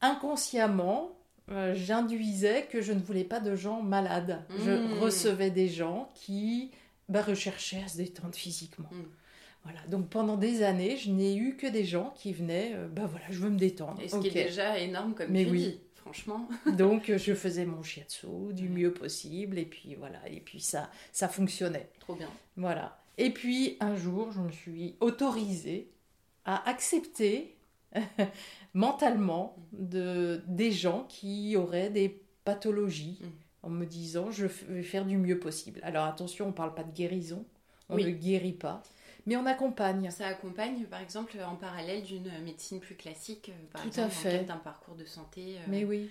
[0.00, 1.16] inconsciemment,
[1.50, 4.44] euh, j'induisais que je ne voulais pas de gens malades.
[4.58, 4.98] Je mmh.
[5.00, 6.70] recevais des gens qui
[7.08, 8.90] bah, recherchaient à se détendre physiquement.
[8.92, 9.02] Mmh.
[9.64, 9.80] Voilà.
[9.88, 13.26] Donc pendant des années, je n'ai eu que des gens qui venaient, euh, bah voilà,
[13.30, 14.00] je veux me détendre.
[14.02, 15.58] Et ce qui est déjà énorme comme Mais tu oui.
[15.58, 16.48] dis franchement.
[16.76, 21.28] Donc je faisais mon shiatsu du mieux possible et puis voilà, et puis ça ça
[21.28, 21.90] fonctionnait.
[22.00, 22.28] Trop bien.
[22.56, 22.98] Voilà.
[23.18, 25.90] Et puis un jour, je me suis autorisée
[26.44, 27.56] à accepter
[28.74, 33.26] mentalement de des gens qui auraient des pathologies mm.
[33.64, 35.80] en me disant je vais faire du mieux possible.
[35.82, 37.44] Alors attention, on ne parle pas de guérison,
[37.88, 38.82] on ne guérit pas
[39.28, 40.10] mais on accompagne.
[40.10, 44.10] Ça accompagne, par exemple, en parallèle d'une médecine plus classique, euh, par Tout exemple, à
[44.10, 44.44] fait.
[44.44, 45.56] d'un parcours de santé.
[45.58, 46.10] Euh, mais oui.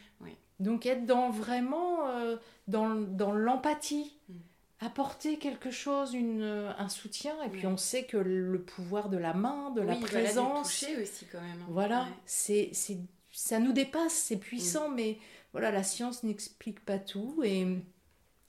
[0.59, 4.13] Donc être dans vraiment euh, dans, dans l'empathie.
[4.29, 4.33] Mm.
[4.79, 6.43] Apporter quelque chose, une,
[6.77, 10.35] un soutien, et puis on sait que le pouvoir de la main, de la présence.
[10.35, 11.61] Voilà, toucher aussi quand même.
[11.63, 11.67] Hein.
[11.69, 12.99] Voilà, c'est, c'est,
[13.31, 14.95] ça nous dépasse, c'est puissant, mm.
[14.95, 15.17] mais
[15.51, 17.65] voilà, la science n'explique pas tout, et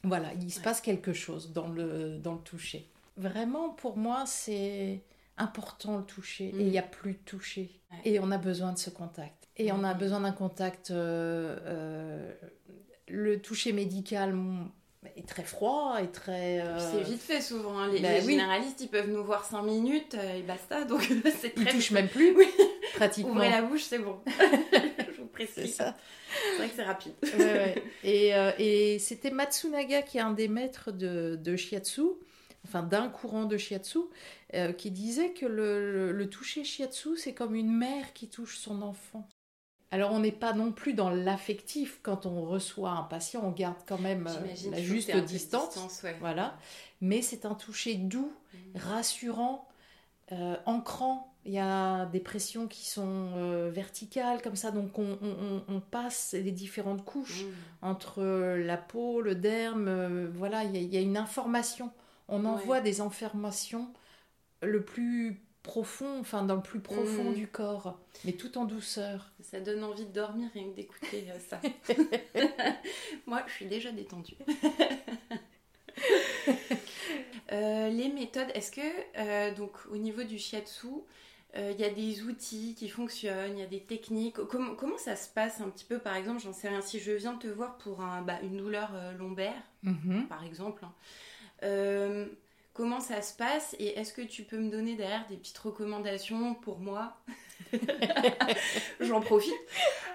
[0.05, 5.03] voilà, il se passe quelque chose dans le, dans le toucher vraiment, pour moi, c'est
[5.37, 6.47] important le toucher.
[6.47, 7.81] Et il n'y a plus de toucher.
[8.05, 9.49] Et on a besoin de ce contact.
[9.57, 10.91] Et on a besoin d'un contact.
[10.91, 12.33] Euh, euh,
[13.09, 14.37] le toucher médical
[15.17, 16.61] est très froid et très.
[16.61, 17.79] Euh, c'est vite fait souvent.
[17.79, 17.89] Hein.
[17.93, 20.85] Les, ben généralistes, ils peuvent nous voir 5 minutes et basta.
[20.85, 21.03] Donc
[21.41, 21.65] c'est très.
[21.65, 22.37] Ils touchent même plus,
[22.95, 23.33] pratiquement.
[23.33, 24.21] Ouvrez la bouche, c'est bon.
[24.27, 25.55] Je vous précise.
[25.55, 25.97] C'est ça.
[26.31, 27.15] C'est vrai que c'est rapide.
[28.05, 32.03] Et, et c'était Matsunaga qui est un des maîtres de, de shiatsu
[32.69, 33.99] enfin d'un courant de shiatsu,
[34.55, 39.27] euh, qui disait que le, toucher shiatsu, c'est comme une mère qui touche son enfant.
[39.91, 43.79] Alors on n'est pas non plus dans l'affectif quand on reçoit un patient, on garde
[43.87, 46.59] quand même euh, la juste distance, voilà.
[47.01, 48.59] Mais c'est un toucher doux, mmh.
[48.79, 49.67] rassurant,
[50.33, 51.35] euh, ancrant.
[51.47, 57.03] Il y a des pressions qui sont verticales comme ça, donc on, passe les différentes
[57.07, 57.87] couches mmh.
[57.87, 60.27] entre la peau, le derme.
[60.35, 61.91] voilà, il y, a une information
[62.29, 63.93] on envoie des informations
[64.63, 67.35] le plus profond, enfin dans le plus profond mm.
[67.35, 69.31] du corps, mais tout en douceur.
[69.43, 71.61] Ça donne envie de dormir rien que d'écouter euh, ça.
[73.27, 74.37] Moi, je suis déjà détendue.
[77.51, 78.83] Euh, les méthodes, est-ce que
[79.17, 80.87] euh, donc au niveau du shiatsu,
[81.57, 84.35] il y a des outils qui fonctionnent, il y a des techniques?
[84.35, 85.99] Comment, comment ça se passe un petit peu?
[85.99, 88.93] Par exemple, j'en sais rien, si je viens te voir pour un, bah, une douleur
[89.19, 90.27] lombaire, mm-hmm.
[90.27, 90.93] par exemple, hein,
[91.63, 92.27] euh,
[92.73, 96.55] comment ça se passe et est-ce que tu peux me donner derrière des petites recommandations
[96.55, 97.17] pour moi
[99.01, 99.53] J'en profite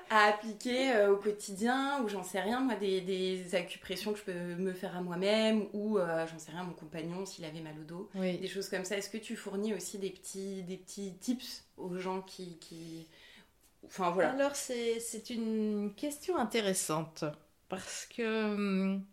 [0.10, 4.24] à appliquer euh, au quotidien ou j'en sais rien, moi, des, des, acupressions que je
[4.24, 7.76] peux me faire à moi-même ou euh, j'en sais rien, mon compagnon s'il avait mal
[7.80, 8.98] au dos, des choses comme ça.
[8.98, 13.08] Est-ce que tu fournis aussi des petits, des petits tips aux gens qui, qui
[13.86, 14.32] Enfin voilà.
[14.32, 17.26] Alors c'est une question intéressante
[17.70, 19.04] parce que hum,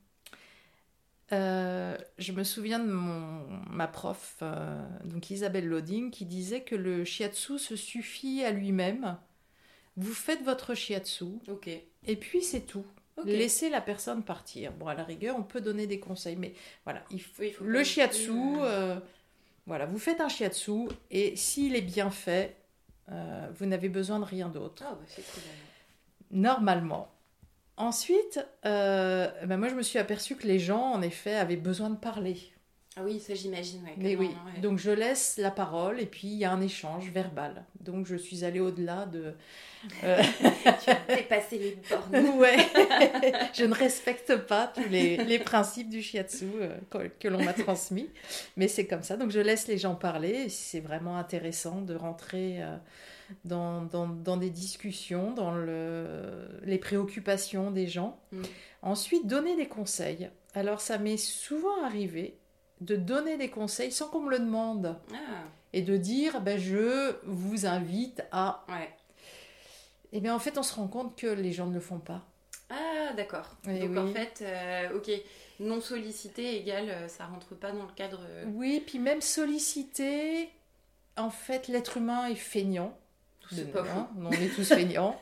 [1.32, 6.74] euh, je me souviens de mon, ma prof, euh, donc Isabelle Loading, qui disait que
[6.74, 9.16] le shiatsu se suffit à lui-même.
[9.96, 11.26] Vous faites votre shiatsu,
[12.06, 12.86] et puis c'est tout.
[13.24, 14.72] Laissez la personne partir.
[14.72, 17.52] Bon, à la rigueur, on peut donner des conseils, mais voilà, il faut, Oui, il
[17.52, 18.98] faut le shiatsu, euh,
[19.66, 22.56] voilà, vous faites un shiatsu, et s'il est bien fait,
[23.56, 24.84] vous n'avez besoin de rien d'autre.
[24.86, 25.22] Ah bah.
[26.30, 27.12] Normalement.
[27.80, 31.90] Ensuite, euh, ben moi je me suis aperçue que les gens, en effet, avaient besoin
[31.90, 32.36] de parler.
[32.96, 33.82] Ah oui, ça j'imagine.
[33.84, 34.60] Ouais, Mais comment, oui, ouais.
[34.60, 37.64] donc je laisse la parole et puis il y a un échange verbal.
[37.80, 39.32] Donc je suis allée au-delà de...
[40.04, 40.22] euh,
[40.84, 42.28] tu as dépassé les bornes.
[42.38, 42.56] ouais,
[43.54, 47.52] je ne respecte pas tous les, les principes du shiatsu euh, que, que l'on m'a
[47.54, 48.10] transmis,
[48.56, 49.16] mais c'est comme ça.
[49.16, 50.30] Donc je laisse les gens parler.
[50.30, 52.76] et C'est vraiment intéressant de rentrer euh,
[53.44, 58.20] dans, dans, dans des discussions, dans le, les préoccupations des gens.
[58.32, 58.42] Mm.
[58.82, 60.30] Ensuite, donner des conseils.
[60.54, 62.38] Alors ça m'est souvent arrivé
[62.80, 67.14] de donner des conseils sans qu'on me le demande Ah, et de dire ben, je
[67.24, 68.64] vous invite à.
[68.68, 68.90] ouais.
[70.12, 72.24] Et bien en fait, on se rend compte que les gens ne le font pas.
[72.68, 73.56] Ah, d'accord.
[73.68, 73.98] Eh Donc oui.
[73.98, 75.10] en fait, euh, ok,
[75.60, 78.20] non sollicité égale euh, ça rentre pas dans le cadre.
[78.24, 80.48] euh, Oui, puis même solliciter,
[81.16, 82.96] en fait, l'être humain est feignant.
[83.52, 85.20] De- hein, on est tous feignants.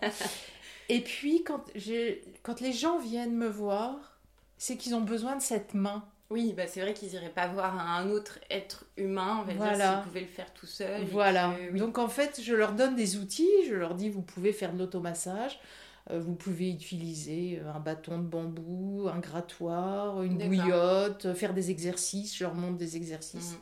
[0.88, 1.62] Et puis, quand,
[2.42, 4.18] quand les gens viennent me voir,
[4.56, 6.04] c'est qu'ils ont besoin de cette main.
[6.30, 9.62] Oui, bah c'est vrai qu'ils iraient pas voir un autre être humain, on va dire,
[9.62, 9.94] Voilà.
[9.94, 11.04] s'ils pouvaient le faire tout seul.
[11.10, 11.54] Voilà.
[11.58, 11.78] que, oui.
[11.78, 13.48] Donc, en fait, je leur donne des outils.
[13.66, 15.58] Je leur dis, vous pouvez faire de l'automassage.
[16.10, 21.54] euh, Vous pouvez utiliser euh, un bâton de bambou, un grattoir, une bouillotte, euh, faire
[21.54, 22.36] des exercices.
[22.36, 23.52] Je leur montre des exercices.
[23.52, 23.58] Mhm.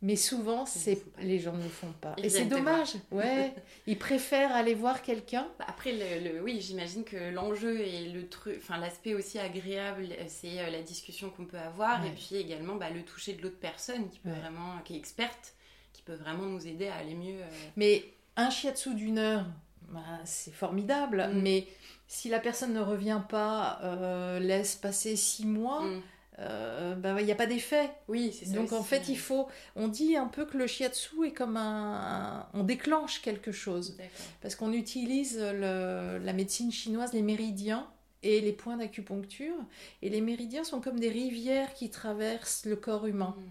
[0.00, 2.14] Mais souvent, c'est les gens ne le font pas.
[2.18, 2.90] Ils Et c'est dommage.
[3.10, 3.52] Ouais.
[3.88, 5.48] Ils préfèrent aller voir quelqu'un.
[5.58, 10.06] Bah, Après, le, le- oui, j'imagine que l'enjeu et le truc, enfin l'aspect aussi agréable,
[10.12, 12.08] euh, c'est euh, la discussion qu'on peut avoir, Ouais.
[12.08, 14.38] et puis également bah, le toucher de l'autre personne qui peut Ouais.
[14.38, 15.54] vraiment, qui est experte,
[15.92, 17.40] qui peut vraiment nous aider à aller mieux.
[17.40, 17.48] euh.
[17.76, 18.04] Mais
[18.36, 19.46] un shiatsu d'une heure,
[19.90, 21.28] bah, c'est formidable.
[21.32, 21.40] Mm.
[21.42, 21.66] Mais
[22.06, 26.02] si la personne ne revient pas, euh, laisse passer six mois, Mm.
[26.40, 27.90] Euh, bah, il n'y a pas d'effet.
[28.08, 28.54] Oui, c'est ça.
[28.54, 29.48] Donc en fait, il faut.
[29.76, 32.46] On dit un peu que le shiatsu est comme un.
[32.54, 33.96] on déclenche quelque chose.
[34.40, 37.86] Parce qu'on utilise le- la médecine chinoise, les méridiens
[38.22, 39.54] et les points d'acupuncture.
[40.02, 43.42] Et les méridiens sont comme des rivières qui traversent le corps humain, Mm.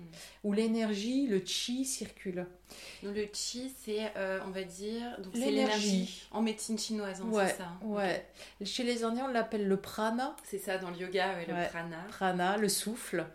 [0.44, 2.46] où l'énergie, le chi circule.
[3.04, 6.24] Donc, le chi, c'est, euh, on va dire, donc c'est L'énergie.
[6.32, 7.64] en médecine chinoise, hein, ouais, c'est ça.
[7.70, 7.80] hein.
[7.86, 8.28] ouais.
[8.66, 11.68] Chez les Indiens, on l'appelle le prana, C'est ça dans le yoga, ouais, le Ouais.
[11.68, 12.04] prana.
[12.10, 13.26] prana, le souffle.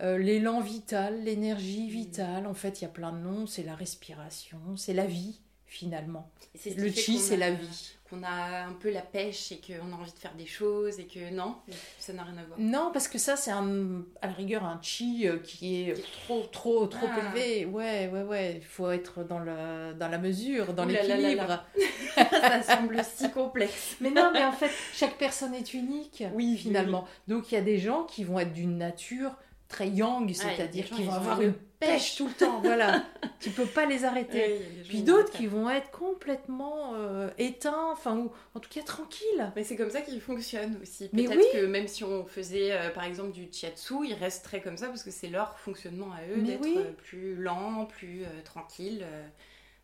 [0.00, 3.46] Euh, l'élan vital, l'énergie vitale, en fait, il y a plein de noms.
[3.46, 6.30] C'est la respiration, c'est la vie, finalement.
[6.76, 7.92] Le chi, c'est a- la vie.
[8.14, 11.04] Qu'on a un peu la pêche et qu'on a envie de faire des choses et
[11.06, 11.56] que non,
[11.98, 12.58] ça n'a rien à voir.
[12.58, 13.60] Non, parce que ça, c'est à
[14.26, 15.94] la rigueur un chi euh, qui est
[16.26, 17.18] trop, trop, trop Ah.
[17.34, 17.64] élevé.
[17.66, 18.54] Ouais, ouais, ouais.
[18.58, 21.64] Il faut être dans, le, dans la mesure, dans l'équilibre.
[22.14, 23.96] ça semble si complexe.
[24.00, 27.06] Mais non, mais en fait, chaque personne est unique, Oui, finalement.
[27.26, 29.32] Donc, il y a des gens qui vont être d'une nature
[29.74, 32.60] très yang, c'est-à-dire gens, qui ils vont ont avoir une pêche tout le temps.
[32.60, 33.04] Voilà.
[33.40, 34.60] tu peux pas les arrêter.
[34.88, 39.52] Puis d'autres qui vont être complètement euh, éteints, enfin, ou en tout cas tranquilles.
[39.56, 41.08] Mais c'est comme ça qu'ils fonctionnent aussi.
[41.08, 41.44] Peut-être oui.
[41.52, 45.02] que même si on faisait euh, par exemple du chiatsu, ils resteraient comme ça parce
[45.02, 46.76] que c'est leur fonctionnement à eux d'être oui.
[46.78, 49.04] euh, plus lent, plus tranquille.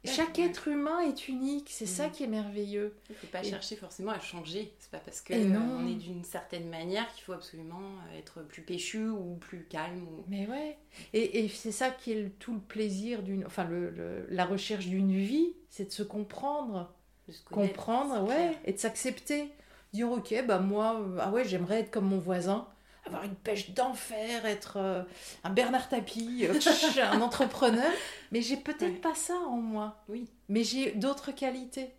[0.05, 2.95] Chaque être humain est unique, c'est ça qui est merveilleux.
[3.11, 4.73] Il faut pas Et- chercher forcément à changer.
[4.79, 5.79] C'est pas parce que Et euh, non.
[5.81, 7.81] on est d'une certaine manière qu'il faut absolument
[8.15, 10.03] euh, être plus péchu ou plus calme.
[10.09, 10.25] Ou...
[10.29, 10.79] Mais ouais,
[11.13, 14.47] et, et c'est ça qui est le- tout le plaisir d'une, enfin le, le- la
[14.47, 16.91] recherche d'une vie, c'est de se comprendre,
[17.29, 18.55] de se comprendre, ouais, clair.
[18.65, 19.51] et de s'accepter,
[19.93, 22.67] dire ok, bah moi, euh, ah ouais, j'aimerais être comme mon voisin,
[23.11, 25.03] avoir une pêche d'enfer, être euh,
[25.45, 26.59] un Bernard Tapie, euh,
[27.13, 27.91] un entrepreneur,
[28.33, 29.01] mais j'ai peut-être Ouais.
[29.01, 30.29] pas ça en moi, Oui.
[30.49, 31.91] mais j'ai d'autres qualités.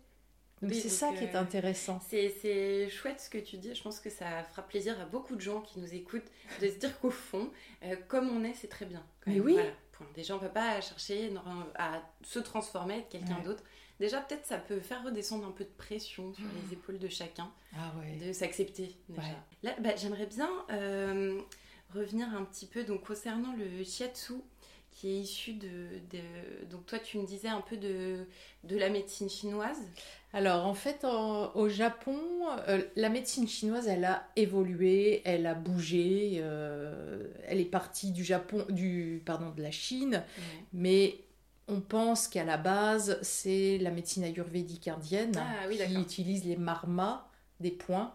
[0.62, 2.00] Donc Oui, c'est ça qui est euh, intéressant.
[2.08, 3.74] C'est, chouette ce que tu dis.
[3.74, 6.74] Je pense que ça fera plaisir à beaucoup de gens qui nous écoutent de se
[6.76, 7.50] dire qu'au fond,
[8.06, 9.02] comme on est, c'est très bien.
[9.24, 9.44] quand Mais même.
[9.44, 9.52] oui.
[9.54, 9.70] Voilà.
[10.16, 11.32] Déjà, on ne va pas chercher
[11.76, 13.42] à se transformer, être quelqu'un Ouais.
[13.44, 13.62] d'autre.
[14.00, 16.48] Déjà, peut-être ça peut faire redescendre un peu de pression sur Mmh.
[16.66, 18.26] les épaules de chacun, Ah ouais.
[18.26, 19.22] de s'accepter déjà.
[19.22, 19.36] Ouais.
[19.62, 21.40] Là, bah, j'aimerais bien euh,
[21.94, 24.34] revenir un petit peu donc, concernant le shiatsu
[24.90, 25.68] qui est issu de,
[26.10, 28.26] de- Donc toi, tu me disais un peu de,
[28.64, 29.78] de la médecine chinoise.
[30.34, 32.18] Alors en fait, en- au Japon,
[32.68, 38.22] euh, la médecine chinoise, elle a évolué, elle a bougé, euh, elle est partie du
[38.24, 40.22] Japon, du pardon, de la Chine,
[40.74, 41.16] mais
[41.72, 46.56] on pense qu'à la base, c'est la médecine ayurvédique indienne Ah oui, qui utilise les
[46.56, 47.26] marmas,
[47.60, 48.12] des points.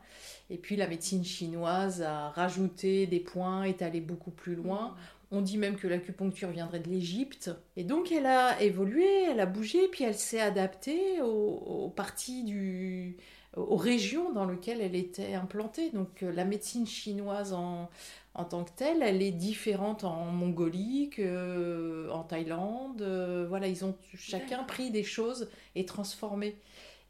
[0.50, 4.96] Et puis la médecine chinoise a rajouté des points, est allée beaucoup plus loin.
[5.32, 7.52] On dit même que l'acupuncture viendrait de l'Égypte.
[7.76, 12.44] Et donc elle a évolué, elle a bougé, puis elle s'est adaptée aux, aux parties
[12.44, 13.18] du
[13.58, 15.90] aux régions dans lesquelles elle était implantée.
[15.92, 17.90] Donc euh, la médecine chinoise en,
[18.34, 23.02] en tant que telle, elle est différente en Mongolie qu'en Thaïlande.
[23.02, 26.56] Euh, voilà, ils ont chacun pris des choses et transformé.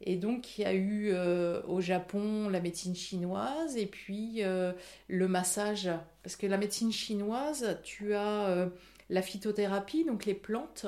[0.00, 4.72] Et donc il y a eu euh, au Japon la médecine chinoise et puis euh,
[5.08, 5.90] le massage.
[6.22, 8.68] Parce que la médecine chinoise, tu as euh,
[9.10, 10.86] la phytothérapie, donc les plantes,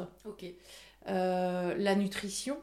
[1.08, 2.56] euh, la nutrition,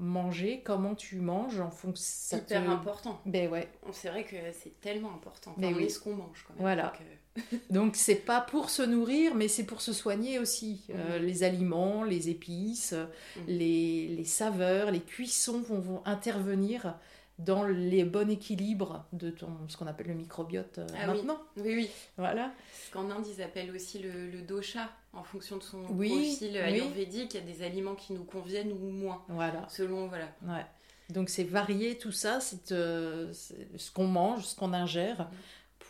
[0.00, 2.02] manger, comment tu manges en fonction.
[2.04, 3.20] ça Hyper te- important.
[3.26, 3.68] Ben ouais.
[3.92, 5.54] C'est vrai que c'est tellement important.
[5.58, 5.84] Mais Enfin, on oui.
[5.84, 6.62] est ce qu'on mange quand même.
[6.62, 6.84] Voilà.
[6.84, 10.82] Donc, euh, Donc c'est pas pour se nourrir, mais c'est pour se soigner aussi.
[10.90, 11.26] Euh, Mhm.
[11.26, 13.42] les aliments, les épices, Mhm.
[13.46, 16.96] les, les saveurs, les cuissons vont, vont intervenir
[17.44, 21.16] dans les bons équilibres de ton, ce qu'on appelle le microbiote euh, Ah oui.
[21.16, 21.38] maintenant.
[21.56, 21.90] Oui, oui.
[22.16, 22.52] Voilà.
[22.70, 26.50] Parce qu'en Inde, ils appellent aussi le, le dosha en fonction de son Oui, profil
[26.52, 26.58] oui.
[26.58, 27.34] ayurvédique.
[27.34, 29.22] Il y a des aliments qui nous conviennent ou moins.
[29.28, 29.66] Voilà.
[29.68, 30.26] Selon, voilà.
[30.42, 30.64] Ouais.
[31.10, 35.28] Donc c'est varié tout ça, c'est euh, c'est ce qu'on mange, ce qu'on ingère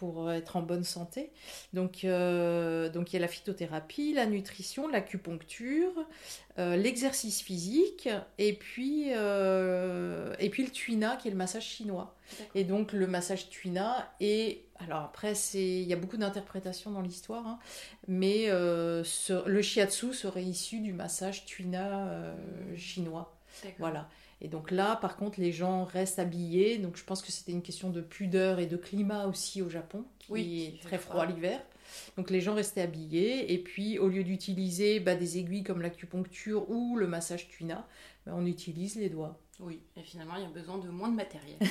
[0.01, 1.31] pour être en bonne santé.
[1.75, 5.93] Donc euh, donc il y a la phytothérapie, la nutrition, l'acupuncture,
[6.59, 8.09] euh, l'exercice physique
[8.39, 12.15] et puis euh, et puis le tuina qui est le massage chinois.
[12.55, 17.03] Et donc le massage tuina et alors après c'est il y a beaucoup d'interprétations dans
[17.03, 17.59] l'histoire, hein,
[18.09, 22.35] mais euh, ce- le shiatsu serait issu du massage tuina euh,
[22.77, 23.37] chinois.
[23.79, 24.09] Voilà.
[24.41, 26.79] Et donc là, par contre, les gens restent habillés.
[26.79, 30.05] Donc je pense que c'était une question de pudeur et de climat aussi au Japon,
[30.19, 31.25] qui Oui, est très froid.
[31.25, 31.61] froid l'hiver.
[32.17, 33.53] Donc les gens restaient habillés.
[33.53, 37.87] Et puis, au lieu d'utiliser bah, des aiguilles comme l'acupuncture ou le massage tuina,
[38.27, 39.39] on utilise les doigts.
[39.63, 41.59] Oui, et finalement, il y a besoin de moins de matériel.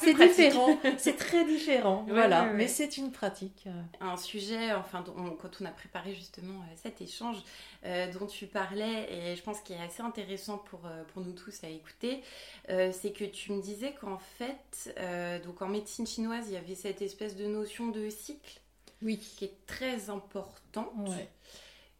[0.00, 2.04] c'est différent, c'est très différent.
[2.06, 2.54] Ouais, voilà, ouais, ouais.
[2.56, 3.64] mais c'est une pratique.
[3.66, 7.36] euh, un sujet, enfin, on- quand on a préparé justement euh, cet échange
[7.84, 10.80] euh, dont tu parlais, et je pense qu'il est assez intéressant pour,
[11.12, 12.22] pour nous tous à écouter,
[12.70, 16.56] euh, c'est que tu me disais qu'en fait, euh, donc en médecine chinoise, il y
[16.56, 18.60] avait cette espèce de notion de cycle
[19.02, 19.18] Oui.
[19.18, 21.10] qui est très importante.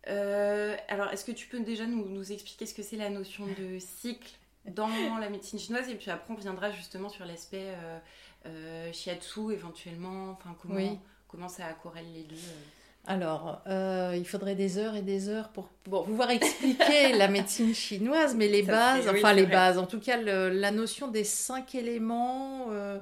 [0.08, 3.44] Euh, alors, est-ce que tu peux déjà nous, nous expliquer ce que c'est la notion
[3.46, 4.30] de cycle
[4.66, 4.88] dans
[5.20, 7.98] la médecine chinoise Et puis après, on viendra justement sur l'aspect euh,
[8.46, 10.98] euh, shiatsu éventuellement, enfin, comment, Oui.
[11.28, 12.60] comment ça corrèle les deux euh.
[13.06, 18.34] Alors, euh, il faudrait des heures et des heures pour pouvoir expliquer la médecine chinoise,
[18.34, 19.52] mais les Ça bases, oui, enfin les vrai.
[19.52, 22.66] bases, en tout cas le- la notion des cinq éléments.
[22.70, 22.98] euh,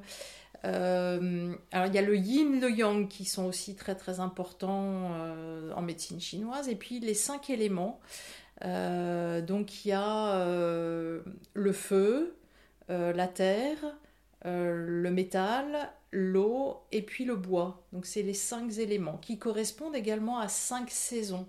[0.65, 5.13] euh, alors il y a le yin, le yang qui sont aussi très très importants
[5.13, 8.01] euh, en médecine chinoise, et puis les cinq éléments.
[8.65, 10.45] Euh, donc il y a
[11.55, 12.35] le feu,
[12.89, 13.79] la terre,
[14.45, 17.83] le métal, l'eau et puis le bois.
[17.93, 21.47] Donc c'est les cinq éléments qui correspondent également à cinq saisons.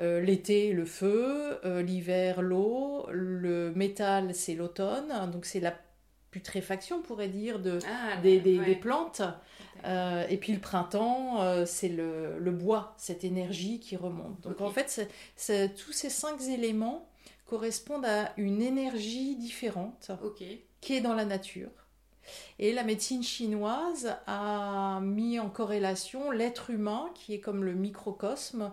[0.00, 5.74] L'été, le feu, l'hiver, l'eau, le métal, c'est l'automne, donc c'est la
[6.30, 8.64] putréfaction, on pourrait dire, de, Ah, des, des- ouais.
[8.66, 9.22] des plantes.
[9.84, 14.40] Euh, et puis le printemps, euh, c'est le, le bois, cette énergie qui remonte.
[14.42, 15.08] Donc en fait,
[15.76, 17.08] tous ces cinq éléments
[17.46, 20.10] correspondent à une énergie différente
[20.80, 21.70] qui est dans la nature.
[22.58, 28.70] Et la médecine chinoise a mis en corrélation l'être humain, qui est comme le microcosme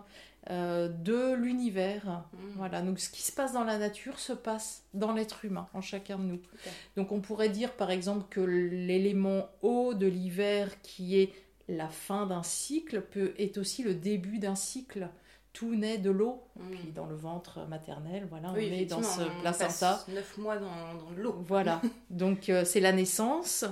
[0.50, 2.04] euh, de l'univers.
[2.06, 2.38] Mm.
[2.56, 5.80] Voilà, donc ce qui se passe dans la nature se passe dans l'être humain, en
[5.80, 6.40] chacun de nous.
[6.96, 11.32] Donc on pourrait dire par exemple que l'élément eau de l'hiver, qui est
[11.68, 15.08] la fin d'un cycle, peut, est aussi le début d'un cycle.
[15.52, 16.42] Tout naît de l'eau.
[16.56, 16.70] Mm.
[16.70, 20.04] Puis dans le ventre maternel, voilà, Oui, on est dans ce placenta.
[20.08, 21.34] neuf mois dans, dans l'eau.
[21.46, 21.80] Voilà,
[22.10, 23.64] donc euh, c'est la naissance.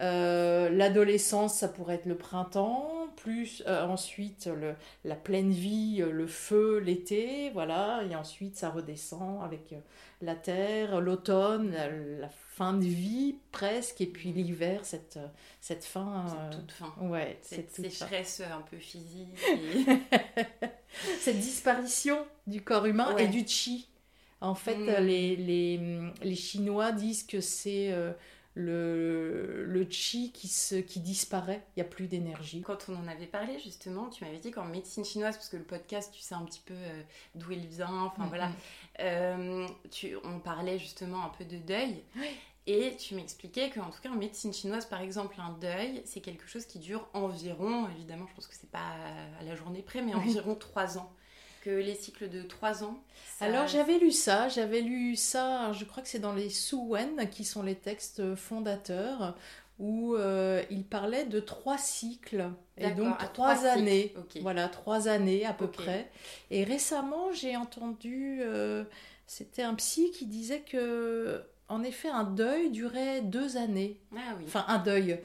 [0.00, 6.10] Euh, L'adolescence, ça pourrait être le printemps, plus euh, ensuite le, la pleine vie, euh,
[6.12, 9.78] le feu, l'été, voilà, et ensuite ça redescend avec euh,
[10.20, 15.18] la terre, l'automne, la, la fin de vie presque, et puis l'hiver, cette,
[15.60, 16.26] cette fin.
[16.50, 16.92] C'est toute fin.
[17.00, 17.82] Ouais, Cette fin.
[17.84, 19.28] sécheresse un peu physique.
[19.48, 20.46] et-
[21.20, 23.24] cette disparition du corps humain Ouais.
[23.24, 23.88] et du chi.
[24.40, 25.04] En fait, Mm.
[25.04, 27.90] les, les, les Chinois disent que c'est
[28.54, 32.62] le, le chi qui, se, qui disparaît, il n'y a plus d'énergie.
[32.62, 35.64] Quand on en avait parlé justement, tu m'avais dit qu'en médecine chinoise, parce que le
[35.64, 37.02] podcast, tu sais un petit peu euh,
[37.34, 38.28] d'où il vient, enfin Mhm.
[38.28, 38.50] voilà,
[39.00, 42.02] euh, tu, on parlait justement un peu de deuil.
[42.66, 46.46] Et tu m'expliquais qu'en tout cas en médecine chinoise, par exemple, un deuil, c'est quelque
[46.48, 48.94] chose qui dure environ, évidemment, je pense que c'est pas
[49.38, 51.12] à la journée près, mais environ trois ans.
[51.64, 52.98] Que les cycles de 3 ans.
[53.40, 57.44] Alors j'avais lu ça, j'avais lu ça, je crois que c'est dans les Suwen qui
[57.44, 59.34] sont les textes fondateurs
[59.78, 64.14] où euh, il parlait de trois cycles et donc trois, années.
[64.40, 66.10] Voilà, trois années à peu près.
[66.50, 68.84] Et récemment, j'ai entendu, euh,
[69.26, 73.98] c'était un psy qui disait que, en effet, un deuil durait deux années.
[74.14, 74.44] Ah oui.
[74.46, 75.20] Enfin, un deuil.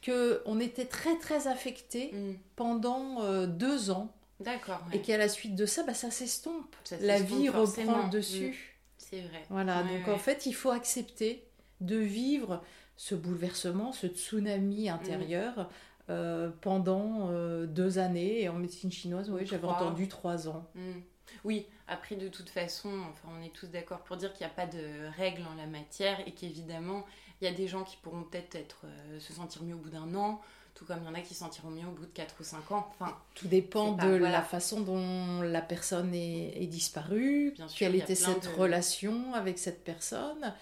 [0.00, 2.32] Que on était très très affecté hmm.
[2.56, 4.12] pendant euh, deux ans.
[4.42, 4.80] D'accord.
[4.92, 6.74] Et qu'à la suite de ça, bah, ça s'estompe.
[7.00, 8.48] La vie reprend le dessus.
[8.48, 8.72] Hmm.
[8.98, 9.42] C'est vrai.
[9.50, 11.44] Voilà, donc en fait, il faut accepter
[11.80, 12.62] de vivre
[12.96, 15.68] ce bouleversement, ce tsunami intérieur mm.
[16.10, 18.42] euh, pendant euh, deux années.
[18.42, 20.68] Et en médecine chinoise, oui, j'avais entendu trois ans.
[20.74, 21.00] Mm.
[21.44, 24.54] Oui, après de toute façon, enfin, on est tous d'accord pour dire qu'il n'y a
[24.54, 27.04] pas de règles en la matière et qu'évidemment,
[27.40, 29.90] il y a des gens qui pourront peut-être être, euh, se sentir mieux au bout
[29.90, 30.40] d'un an,
[30.74, 32.44] tout comme il y en a qui se sentiront mieux au bout de 4 ou
[32.44, 32.90] 5 ans.
[32.90, 39.34] Enfin, tout dépend de la façon dont la personne est, disparue, quelle était cette relation
[39.34, 40.54] avec cette personne.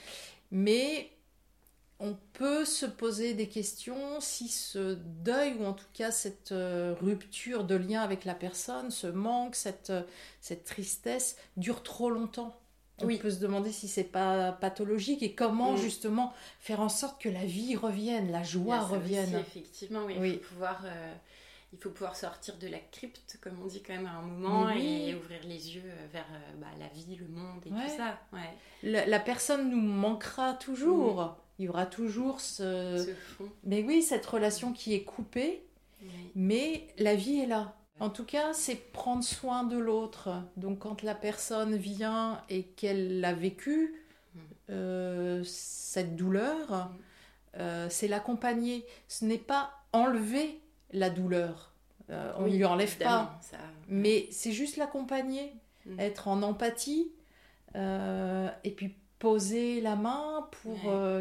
[0.51, 1.11] Mais
[2.01, 6.95] on peut se poser des questions si ce deuil ou en tout cas cette euh,
[7.01, 10.03] rupture de lien avec la personne, ce manque, cette, euh,
[10.41, 12.59] cette tristesse dure trop longtemps.
[13.03, 15.79] On peut se demander si c'est pas pathologique et comment mm.
[15.79, 19.35] justement faire en sorte que la vie revienne, la joie revienne.
[19.37, 20.15] effectivement, oui.
[20.23, 21.15] Il, faut pouvoir, euh,
[21.73, 24.71] il faut pouvoir sortir de la crypte, comme on dit quand même à un moment,
[24.71, 26.27] et ouvrir les yeux vers
[26.59, 28.19] bah, la vie, le monde et tout ça.
[28.83, 31.37] La, personne nous manquera toujours.
[31.59, 33.15] Il y aura toujours ce...
[33.65, 35.63] Mais oui, cette relation qui est coupée,
[36.35, 37.75] mais la vie est là.
[38.01, 40.31] En tout cas, c'est prendre soin de l'autre.
[40.57, 43.95] Donc quand la personne vient et qu'elle l'a vécu,
[44.35, 44.41] mm.
[44.71, 46.89] euh, cette douleur, mm.
[47.59, 48.87] euh, c'est l'accompagner.
[49.07, 50.61] Ce n'est pas enlever
[50.93, 51.75] la douleur.
[52.09, 53.39] Euh, on ne lui enlève pas.
[53.87, 55.53] Mais c'est juste l'accompagner,
[55.85, 56.01] mm.
[56.01, 57.13] être en empathie.
[57.75, 60.79] et puis poser la main pour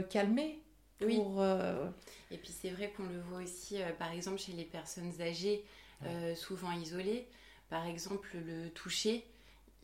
[0.10, 0.64] calmer.
[1.00, 1.88] Pour, euh,
[2.30, 5.64] Et puis c'est vrai qu'on le voit aussi, par exemple, chez les personnes âgées,
[6.36, 7.28] souvent isolées.
[7.70, 9.24] Par exemple, le toucher,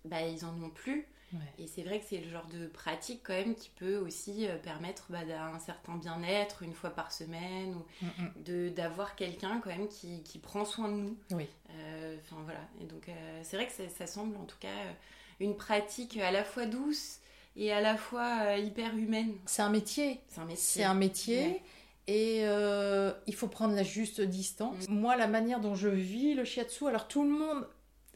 [0.06, 1.06] bah, ils en ont plus.
[1.60, 5.08] Et c'est vrai que c'est le genre de pratique quand même qui peut aussi permettre
[5.10, 8.44] bah, d'un certain bien-être une fois par semaine ou mm, mm.
[8.44, 11.18] de d'avoir quelqu'un quand même qui, qui, prend soin de nous.
[11.32, 11.50] Oui.
[12.22, 12.62] Enfin voilà.
[12.80, 13.10] Et donc
[13.44, 14.70] c'est vrai que ça, ça, semble en tout cas
[15.42, 17.20] une pratique à la fois douce
[17.56, 19.34] et à la fois euh, hyper humaine.
[19.46, 20.20] C'est un métier.
[20.28, 20.64] C'est un métier.
[20.64, 21.62] C'est un métier.
[22.08, 24.88] Et euh, il faut prendre la juste distance.
[24.88, 24.94] Mm.
[24.94, 27.68] Moi, la manière dont je vis le shiatsu, alors tout le monde,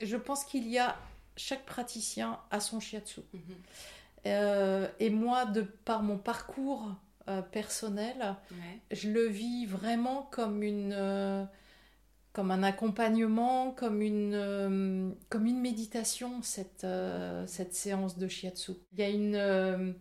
[0.02, 0.96] je pense qu'il y a,
[1.36, 3.22] chaque praticien a son shiatsu.
[3.22, 3.40] Mm-hmm.
[4.28, 6.94] Euh, et moi, de par mon parcours
[7.52, 8.36] personnel,
[8.90, 11.48] je le vis vraiment comme une
[12.34, 18.74] comme un accompagnement, comme une, euh, comme une méditation, cette, euh, cette séance de shiatsu.
[18.94, 19.94] Il y a une, euh,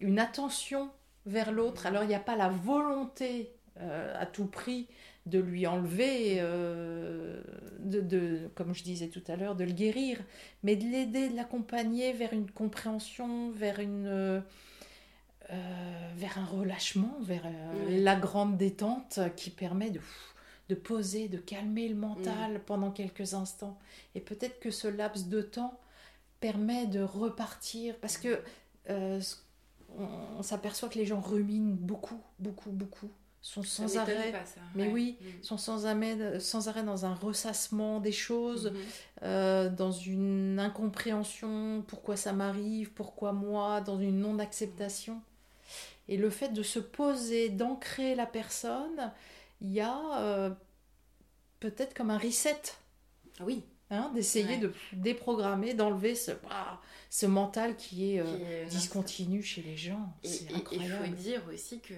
[0.00, 0.90] une attention
[1.28, 1.86] vers l'autre.
[1.86, 4.88] Alors il n'y a pas la volonté à tout prix
[5.26, 10.18] de lui enlever, de, de, comme je disais tout à l'heure, de le guérir,
[10.64, 14.42] mais de l'aider, de l'accompagner vers une compréhension, vers une
[15.50, 20.00] euh, vers un relâchement, vers euh, la grande détente qui permet de,
[20.68, 23.78] de poser, de calmer le mental pendant quelques instants.
[24.14, 25.80] Et peut-être que ce laps de temps
[26.40, 28.42] permet de repartir, parce que
[28.90, 29.22] euh,
[29.96, 33.10] on, s'aperçoit que les gens ruminent beaucoup, beaucoup, beaucoup
[33.40, 34.34] sont sans arrêt,
[34.74, 35.42] mais oui, mm.
[35.42, 38.72] sont sans arrêt, sans arrêt dans un ressassement des choses,
[39.22, 39.74] mm-hmm.
[39.74, 45.22] dans une incompréhension, pourquoi ça m'arrive, pourquoi moi, dans une non-acceptation.
[46.08, 49.12] Et le fait de se poser, d'ancrer la personne,
[49.60, 50.50] il y a euh,
[51.60, 52.62] peut-être comme un reset.
[53.40, 53.64] Oui.
[53.90, 56.32] Hein, d'essayer de déprogrammer, d'enlever ce,
[57.08, 60.12] ce mental qui est, euh, discontinu chez les gens.
[60.22, 61.06] C'est incroyable.
[61.06, 61.94] Il faut dire aussi que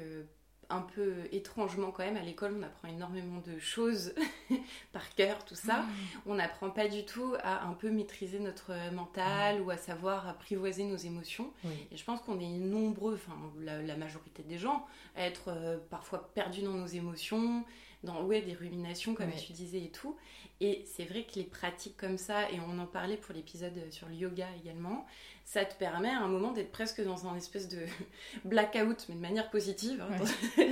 [0.71, 4.15] un peu étrangement quand même à l'école on apprend énormément de choses
[4.93, 5.89] par cœur tout ça mm.
[6.27, 9.67] on n'apprend pas du tout à un peu maîtriser notre mental mm.
[9.67, 11.53] ou à savoir apprivoiser nos émotions
[11.91, 14.87] et je pense qu'on est nombreux enfin la, majorité des gens
[15.17, 17.65] à être euh, parfois perdus dans nos émotions
[18.03, 20.17] dans ouais, des ruminations comme tu disais et tout
[20.61, 24.09] et c'est vrai que les pratiques comme ça et on en parlait pour l'épisode sur
[24.09, 25.07] le yoga également
[25.51, 27.85] ça te permet à un moment d'être presque dans un espèce de
[28.45, 30.01] blackout, mais de manière positive.
[30.01, 30.25] Hein.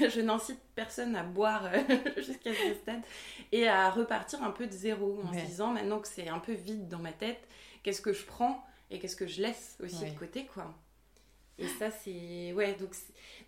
[0.00, 1.78] je n'incite personne à boire euh,
[2.18, 3.00] jusqu'à ce stade
[3.50, 6.52] et à repartir un peu de zéro en se disant maintenant que c'est un peu
[6.52, 7.48] vide dans ma tête,
[7.82, 10.74] qu'est-ce que je prends et qu'est-ce que je laisse aussi de côté, quoi.
[11.62, 12.52] Et ça, c'est.
[12.52, 12.90] Ouais, donc,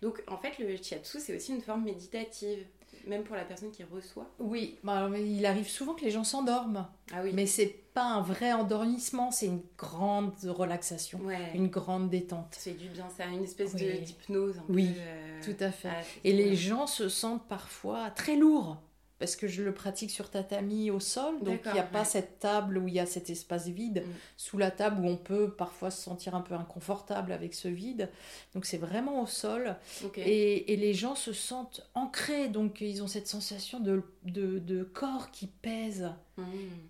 [0.01, 2.65] donc en fait, le shiatsu, c'est aussi une forme méditative.
[3.07, 6.87] même pour la personne qui reçoit Oui, bah, il arrive souvent que les gens s'endorment.
[7.13, 7.31] Ah oui.
[7.33, 11.19] Mais c'est pas un vrai endormissement, c'est une grande relaxation,
[11.53, 12.47] une grande détente.
[12.51, 14.61] Ça fait du bien, c'est une espèce d'hypnose.
[14.69, 15.89] Oui, euh, tout à fait.
[16.23, 18.81] Et les gens se sentent parfois très lourds
[19.19, 22.39] parce que je le pratique sur tatami au sol, donc il n'y a pas cette
[22.39, 24.11] table où il y a cet espace vide mm.
[24.35, 28.09] sous la table où on peut parfois se sentir un peu inconfortable avec ce vide.
[28.53, 29.77] Donc c'est vraiment au sol
[30.17, 34.83] et, et, les gens se sentent ancrés, donc ils ont cette sensation de, de, de
[34.83, 36.11] corps qui pèse.
[36.37, 36.43] Mm.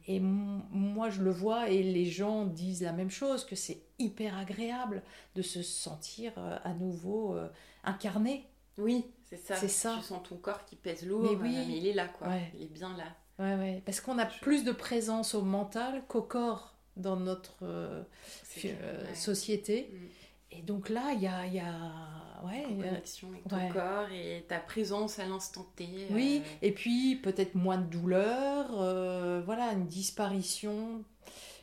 [0.08, 4.38] Et moi je le vois et les gens disent la même chose, que c'est hyper
[4.38, 5.04] agréable
[5.36, 7.48] de se sentir euh, à nouveau euh,
[7.84, 8.48] incarné.
[8.78, 9.06] Oui,
[9.38, 9.56] c'est ça.
[9.56, 9.96] C'est ça.
[10.00, 11.66] Tu sens ton corps qui pèse lourd, mais, oui.
[11.68, 12.28] mais il est là, quoi.
[12.54, 13.06] Il est bien là.
[13.38, 13.82] Ouais, ouais.
[13.86, 18.04] Parce qu'on a plus de présence au mental qu'au corps dans notre euh,
[18.64, 19.92] euh, société.
[19.92, 20.58] Mm.
[20.58, 21.74] Et donc là, il y a, y a
[22.46, 26.08] ouais, connexion avec ton corps et ta présence à l'instant T.
[26.12, 26.50] Oui, euh.
[26.62, 28.68] et puis peut-être moins de douleur,
[29.44, 31.04] voilà, une disparition,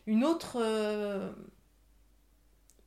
[0.07, 0.61] une autre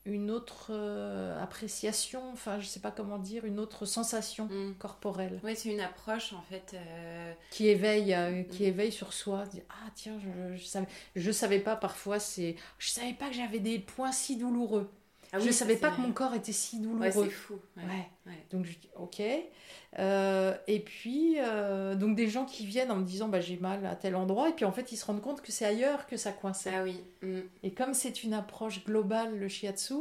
[0.06, 4.76] une autre euh, appréciation, enfin je sais pas comment dire, une autre sensation mm.
[4.78, 5.39] corporelle.
[5.43, 8.68] Oui, c'est une approche en fait euh, qui éveille, euh, qui mm.
[8.68, 9.45] éveille sur soi.
[9.70, 13.60] Ah tiens, je, je, savais, je savais pas parfois, c'est, je savais pas que j'avais
[13.60, 14.91] des points si douloureux.
[15.36, 17.02] Ah je ne savais pas que mon corps était si douloureux.
[17.02, 17.60] Ouais, c'est fou.
[17.78, 18.10] Ouais.
[18.52, 19.22] Donc je dis ok.
[19.98, 23.86] Euh, et puis euh, donc des gens qui viennent en me disant bah j'ai mal
[23.86, 26.18] à tel endroit et puis en fait ils se rendent compte que c'est ailleurs que
[26.18, 26.68] ça coince.
[26.68, 27.02] Ah oui.
[27.22, 27.40] Mm.
[27.64, 29.94] Et comme c'est une approche globale le shiatsu,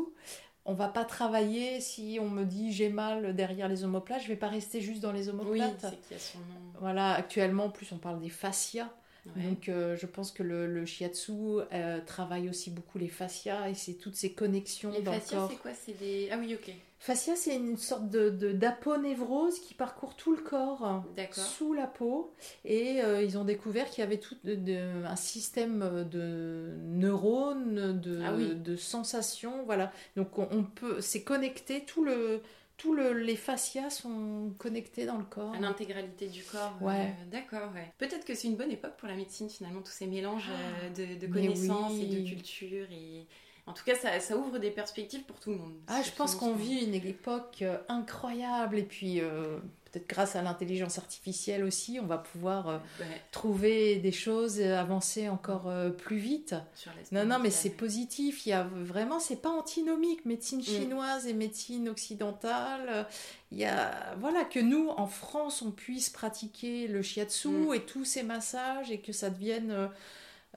[0.64, 4.36] on va pas travailler si on me dit j'ai mal derrière les omoplates, je vais
[4.36, 5.72] pas rester juste dans les omoplates.
[5.82, 6.72] Oui, c'est qu'il y a son nom.
[6.80, 8.90] Voilà, actuellement en plus on parle des fascias.
[9.36, 11.32] Donc euh, je pense que le, le shiatsu
[11.72, 15.50] euh, travaille aussi beaucoup les fascias et c'est toutes ces connexions les dans le corps.
[15.50, 15.70] c'est quoi?
[15.74, 16.72] C'est des ah oui ok.
[16.98, 22.32] Fascia c'est une sorte de, d'aponévrose qui parcourt tout le corps sous la peau.
[22.64, 28.20] Et euh, ils ont découvert qu'il y avait tout de, un système de neurones de,
[28.24, 29.92] ah de sensations voilà.
[30.16, 32.40] Donc on, on peut c'est connecté tout le
[32.84, 35.54] tous les fascias sont connectés dans le corps.
[35.54, 36.76] À l'intégralité du corps.
[36.82, 37.14] Euh, ouais.
[37.30, 37.90] D'accord, ouais.
[37.96, 41.26] Peut-être que c'est une bonne époque pour la médecine, finalement, tous ces mélanges euh, de,
[41.26, 42.86] connaissances et de culture.
[42.92, 43.26] Et...
[43.66, 45.72] En tout cas, ça, ça, ouvre des perspectives pour tout le monde.
[45.86, 48.78] Ah, je pense qu'on vit une époque euh, incroyable.
[48.78, 49.22] Et puis,
[49.94, 52.78] peut-être grâce à l'intelligence artificielle aussi, on va pouvoir euh,
[53.30, 56.54] trouver des choses, euh, avancer encore euh, plus vite.
[57.12, 58.46] non, non, mais c'est positif.
[58.46, 60.64] Il y a vraiment, c'est pas antinomique, médecine mm.
[60.64, 63.06] chinoise et médecine occidentale.
[63.52, 67.74] Il y a, voilà, que nous, en France, on puisse pratiquer le shiatsu mm.
[67.74, 69.90] et tous ces massages et que ça devienne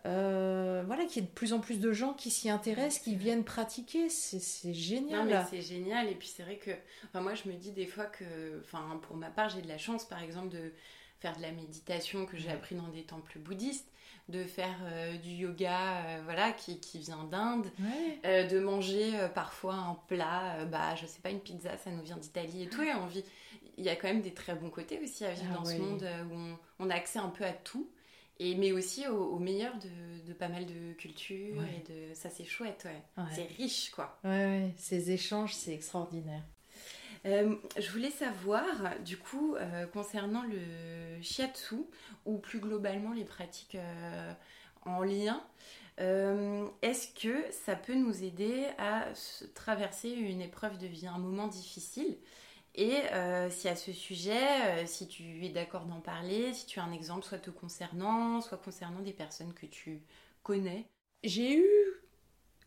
[0.06, 3.16] euh, voilà, qu'il y ait de plus en plus de gens qui s'y intéressent, qui
[3.16, 5.46] viennent pratiquer, c'est génial.
[5.50, 6.10] c'est génial.
[6.10, 6.72] Et puis c'est vrai que,
[7.06, 9.78] enfin, moi je me dis des fois que, enfin, pour ma part, j'ai de la
[9.78, 10.72] chance, par exemple, de
[11.20, 13.90] faire de la méditation que j'ai appris dans des temples bouddhistes,
[14.30, 17.68] de faire euh, du yoga, euh, voilà, qui, qui vient d'Inde,
[18.24, 22.64] de manger parfois un plat, bah, je sais pas, une pizza, ça nous vient d'Italie
[22.64, 23.24] et tout, et on vit.
[23.80, 25.76] Il y a quand même des très bons côtés aussi à vivre ah dans ce
[25.76, 27.88] monde où on, on a accès un peu à tout.
[28.40, 32.86] Et, mais aussi au, meilleur de, pas mal de cultures et de ça c'est chouette
[32.86, 33.24] ouais.
[33.34, 34.20] c'est riche quoi.
[34.24, 36.44] Ouais, ces échanges c'est extraordinaire.
[37.26, 38.66] Euh, je voulais savoir
[39.04, 41.76] du coup euh, concernant le shiatsu
[42.26, 44.34] ou plus globalement les pratiques euh,
[44.86, 45.42] en lien
[46.84, 49.06] est-ce que ça peut nous aider à
[49.56, 52.18] traverser une épreuve de vie un moment difficile
[52.78, 56.80] et euh, si à ce sujet, euh, si tu es d'accord d'en parler, si tu
[56.80, 60.04] as un exemple soit te concernant, soit concernant des personnes que tu
[60.44, 60.86] connais.
[61.24, 61.66] J'ai eu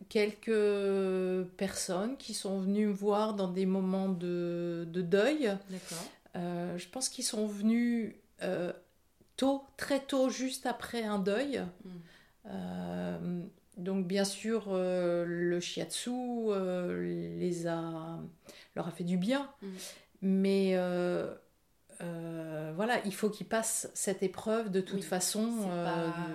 [0.08, 5.56] quelques personnes qui sont venues me voir dans des moments de, deuil.
[5.70, 6.04] D'accord.
[6.34, 8.16] Euh, je pense qu'ils sont venus
[9.36, 11.64] tôt, très tôt, juste après un deuil.
[11.84, 13.46] Hmm.
[13.80, 16.10] Donc bien sûr, le shiatsu
[17.00, 18.20] les a
[18.76, 19.48] leur a fait du bien.
[19.62, 19.66] Mm.
[20.22, 21.32] Mais euh,
[22.02, 25.50] euh, voilà, il faut qu'ils passent cette épreuve de toute façon.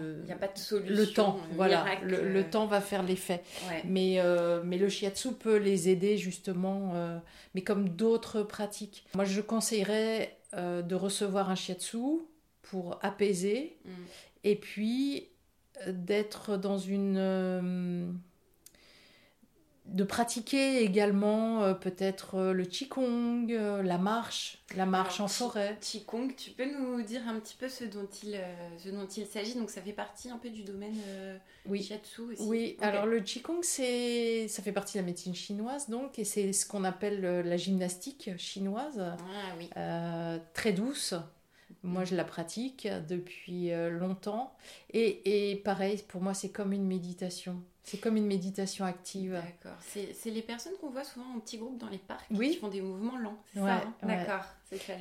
[0.01, 0.95] Il n'y a pas de solution.
[0.95, 3.43] Le temps, voilà, le, temps va faire l'effet.
[3.85, 6.93] Mais, euh, mais le shiatsu peut les aider justement,
[7.53, 9.05] mais comme d'autres pratiques.
[9.13, 12.21] Moi, je conseillerais de recevoir un shiatsu
[12.61, 13.91] pour apaiser mm.
[14.45, 15.27] et puis
[15.87, 18.19] d'être dans une
[19.85, 25.77] de pratiquer également euh, peut-être euh, le qigong, euh, la marche, la marche en forêt.
[25.79, 28.39] Qigong, tu peux nous dire un petit peu ce dont il,
[28.77, 29.53] ce dont il s'agit?
[29.55, 30.95] Donc ça fait partie un peu du domaine
[31.67, 31.83] oui.
[31.83, 32.41] shiatsu aussi?
[32.43, 36.51] Oui, alors le qigong, c'est, ça fait partie de la médecine chinoise donc, et c'est
[36.51, 38.99] ce qu'on appelle la gymnastique chinoise.
[38.99, 39.17] Ah,
[39.57, 39.69] oui.
[40.53, 41.13] très douce,
[41.85, 44.53] Moi, je la pratique depuis euh, longtemps.
[44.91, 47.61] Et, et pareil, pour moi, c'est comme une méditation.
[47.83, 49.33] C'est comme une méditation active.
[49.33, 49.77] D'accord.
[49.83, 52.51] C'est les personnes qu'on voit souvent en petits groupes dans les parcs Oui.
[52.51, 53.37] qui font des mouvements lents.
[53.53, 54.15] C'est Ouais, ça hein ouais.
[54.17, 54.45] D'accord.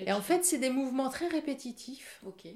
[0.06, 2.46] Et en fait, c'est des mouvements très répétitifs Ok.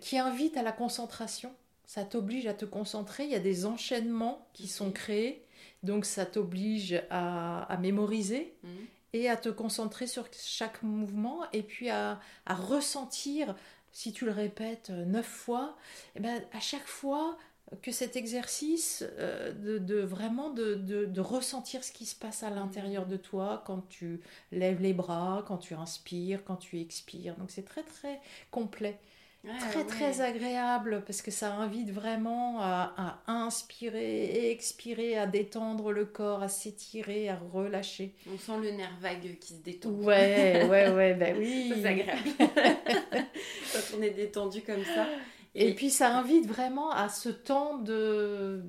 [0.00, 1.52] qui invitent à la concentration.
[1.86, 3.24] Ça t'oblige à te concentrer.
[3.24, 5.44] Il y a des enchaînements qui sont créés.
[5.84, 8.70] Donc, ça t'oblige à, à mémoriser Mhm.
[9.12, 13.54] Et à te concentrer sur chaque mouvement et puis à, à ressentir,
[13.92, 15.76] si tu le répètes euh, neuf fois,
[16.16, 17.36] eh ben, à chaque fois
[17.82, 22.42] que cet exercice, euh, de, de vraiment de, de- de ressentir ce qui se passe
[22.42, 24.20] à l'intérieur de toi quand tu
[24.52, 27.36] lèves les bras, quand tu inspires, quand tu expires.
[27.36, 28.98] Donc c'est très très complet,
[29.48, 29.86] Ah, très ouais.
[29.86, 32.94] très agréable parce que ça invite vraiment à,
[33.26, 38.14] à inspirer et expirer, à détendre le corps, à s'étirer, à relâcher.
[38.32, 39.90] On sent le nerf vague qui se détend.
[39.90, 41.72] Ouais, ouais, ouais, ben oui.
[41.74, 42.28] C'est agréable.
[43.72, 45.06] Quand on est détendu comme ça.
[45.54, 48.62] Et puis ça invite vraiment à ce temps de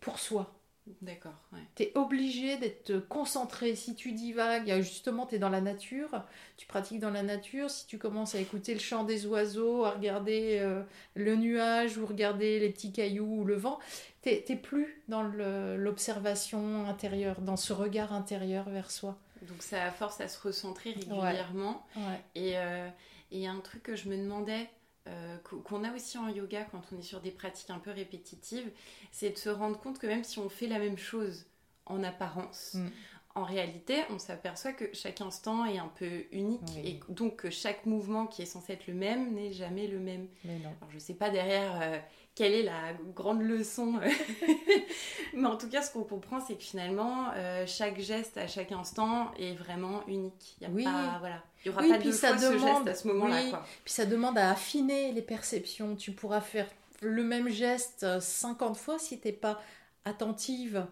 [0.00, 0.57] pour soi.
[1.02, 1.60] D'accord, ouais.
[1.76, 3.74] Tu es obligé d'être concentré.
[3.76, 6.22] Si tu divagues, justement, tu es dans la nature,
[6.56, 7.70] tu pratiques dans la nature.
[7.70, 10.82] Si tu commences à écouter le chant des oiseaux, à regarder euh,
[11.14, 13.78] le nuage ou regarder les petits cailloux ou le vent,
[14.22, 19.16] tu n'es plus dans l'observation intérieure, dans ce regard intérieur vers soi.
[19.42, 21.86] Donc ça force à se recentrer régulièrement.
[21.96, 22.56] Ouais.
[22.56, 22.88] Euh,
[23.30, 24.68] et il y a un truc que je me demandais,
[25.08, 27.90] euh, qu'o- qu'on a aussi en yoga quand on est sur des pratiques un peu
[27.90, 28.70] répétitives,
[29.10, 31.46] c'est de se rendre compte que même si on fait la même chose
[31.86, 32.88] en apparence, Mm.
[33.34, 37.00] en réalité, on s'aperçoit que chaque instant est un peu unique Oui.
[37.08, 40.28] et donc que chaque mouvement qui est censé être le même n'est jamais le même.
[40.44, 41.98] Alors, je sais pas derrière euh,
[42.38, 44.08] quelle est la grande leçon, euh,
[45.34, 48.70] mais en tout cas, ce qu'on comprend, c'est que finalement, euh, chaque geste à chaque
[48.70, 50.56] instant est vraiment unique.
[50.60, 50.84] Il y a Oui.
[50.84, 52.94] pas, voilà, il y aura Oui, pas puis deux ça fois ce demande- geste à
[52.94, 53.52] ce moment-là, oui.
[53.84, 55.96] Puis ça demande à affiner les perceptions.
[55.96, 56.68] Tu pourras faire
[57.02, 59.60] le même geste euh, 50 fois si t'es pas
[60.04, 60.86] attentive.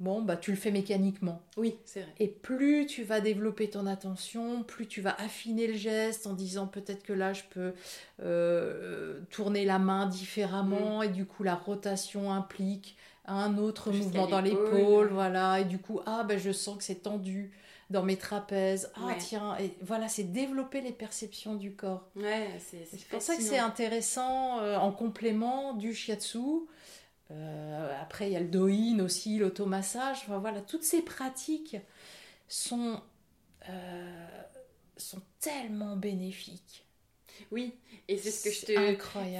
[0.00, 1.40] Bon, bah tu le fais mécaniquement.
[1.56, 2.12] Oui, c'est vrai.
[2.18, 6.66] Et plus tu vas développer ton attention, plus tu vas affiner le geste en disant
[6.66, 7.72] peut-être que là je peux
[8.22, 14.26] euh, tourner la main différemment et du coup la rotation implique un autre Jusqu'à mouvement
[14.26, 15.08] dans l'épaule.
[15.12, 17.52] voilà, et du coup ah ben je sens que c'est tendu
[17.90, 19.18] dans mes trapèzes, ah Ouais.
[19.18, 22.08] tiens, et voilà c'est développer les perceptions du corps.
[22.16, 26.38] Ouais, c'est C'est pour ça que c'est intéressant euh, en complément du shiatsu.
[27.30, 30.18] Euh, après, il y a le doin aussi, l'automassage.
[30.24, 31.76] Enfin, voilà, toutes ces pratiques
[32.48, 33.00] sont,
[33.68, 34.26] euh,
[34.96, 36.84] sont tellement bénéfiques.
[37.50, 37.74] Oui,
[38.06, 38.72] et c'est ce que je te...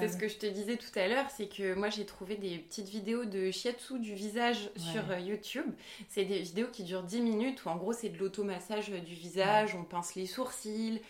[0.01, 2.59] C'est ce que je te disais tout à l'heure, c'est que moi j'ai trouvé des
[2.59, 4.93] petites vidéos de shiatsu du visage Ouais.
[4.93, 5.67] sur euh, YouTube.
[6.09, 9.77] C'est des vidéos qui durent 10 minutes où en gros c'est de l'automassage du visage,
[9.77, 11.01] on pince les sourcils,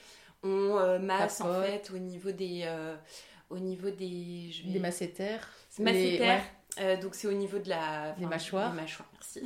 [0.42, 2.68] on euh, masse en fait au niveau des...
[3.48, 4.50] au niveau des...
[4.52, 5.48] je vais- Des masséters.
[5.78, 6.42] Les- ouais.
[6.80, 8.12] Euh, donc c'est au niveau de la...
[8.12, 8.70] Des enfin, mâchoires.
[8.72, 9.42] Des mâchoires, merci.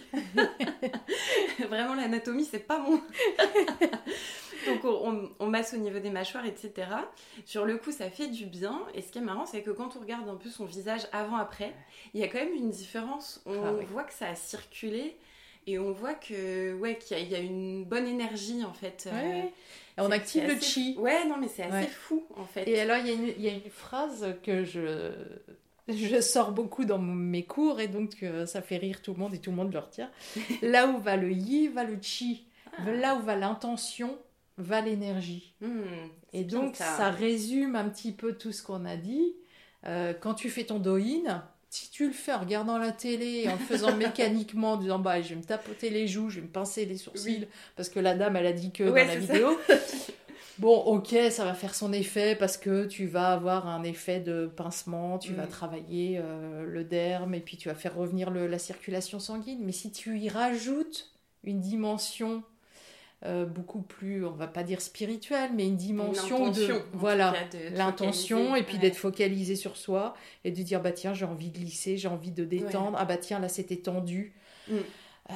[1.69, 2.97] Vraiment l'anatomie c'est pas mon...
[4.67, 4.85] donc
[5.39, 6.89] on, masse au niveau des mâchoires, etc.
[7.45, 8.81] Sur le coup ça fait du bien.
[8.95, 11.75] Et ce qui est marrant c'est que quand on regarde un peu son visage avant-après,
[12.15, 13.43] il y a quand même une différence.
[13.47, 13.85] On Ah oui.
[13.91, 15.17] voit que ça a circulé.
[15.67, 18.73] Et on voit que ouais qu'il y, a- il y a une bonne énergie en
[18.73, 19.07] fait.
[19.13, 19.53] Ouais,
[19.99, 20.95] Euh, on active le chi.
[20.99, 21.87] Ouais non mais c'est assez Ouais.
[21.87, 22.67] fou en fait.
[22.67, 25.13] Et alors, y, il y a une phrase que je,
[25.89, 29.35] je sors beaucoup dans mes cours et donc euh, ça fait rire tout le monde
[29.35, 30.11] et tout le monde le retient.
[30.63, 32.47] Là où va le yi, va le chi.
[32.79, 32.91] Ah.
[32.91, 34.17] Là où va l'intention,
[34.59, 35.55] va l'énergie.
[35.61, 35.83] Hmm,
[36.33, 37.11] Et donc, ça.
[37.11, 39.35] résume un petit peu tout ce qu'on a dit.
[39.87, 43.53] Euh, quand tu fais ton doin, si tu le fais en regardant la télé, en
[43.53, 46.53] le faisant mécaniquement, en disant bah, je vais me tapoter les joues, je vais me
[46.53, 47.47] pincer les sourcils, Oui.
[47.77, 49.59] parce que la dame, elle a dit que Ouais, dans la vidéo.
[50.59, 54.47] Bon, ok, ça va faire son effet parce que tu vas avoir un effet de
[54.47, 55.51] pincement, tu vas Mm.
[55.51, 59.61] travailler euh, le derme et puis tu vas faire revenir le- la circulation sanguine.
[59.65, 61.13] Mais si tu y rajoutes
[61.45, 62.43] une dimension
[63.25, 67.35] euh, beaucoup plus, on va pas dire spirituelle, mais une dimension de voilà
[67.73, 68.81] l'intention et puis Ouais.
[68.83, 70.15] d'être focalisé sur soi
[70.45, 73.17] et de dire bah tiens j'ai envie de glisser, j'ai envie de détendre, ah bah
[73.17, 74.35] tiens là c'était tendu.
[74.69, 74.77] Mm.
[75.31, 75.33] Euh,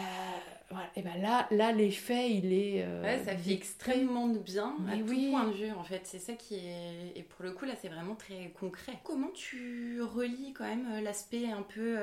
[0.72, 0.90] voilà.
[0.96, 4.96] Et ben là là l'effet il est euh, Ouais, ça fait extrêmement de bien à
[4.96, 6.02] tout point de vue en fait.
[6.04, 8.98] C'est ça qui est et pour le coup là c'est vraiment très concret.
[9.04, 11.98] Comment tu relis quand même euh, l'aspect un peu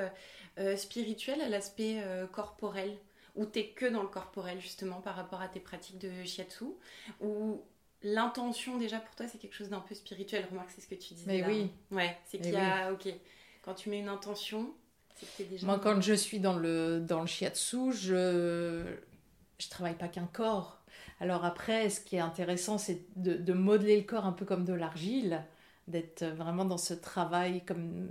[0.58, 2.96] euh, spirituel à l'aspect euh, corporel?
[3.36, 6.66] Ou t'es que dans le corporel justement par rapport à tes pratiques de shiatsu?
[7.22, 7.62] Ou
[8.02, 10.46] l'intention déjà pour toi c'est quelque chose d'un peu spirituel?
[10.50, 11.32] Remarque c'est ce que tu disais.
[11.32, 11.48] Mais là.
[11.48, 11.72] oui.
[11.92, 13.08] Ouais, c'est qu'il y a ok
[13.62, 14.74] quand tu mets une intention
[15.40, 15.66] déjà.
[15.66, 18.84] Moi, quand je suis dans le, dans le shiatsu, je,
[19.58, 20.80] je travaille pas qu'un corps.
[21.20, 24.66] Alors après, ce qui est intéressant, c'est de, de modeler le corps un peu comme
[24.66, 25.44] de l'argile,
[25.88, 28.08] d'être vraiment dans ce travail comme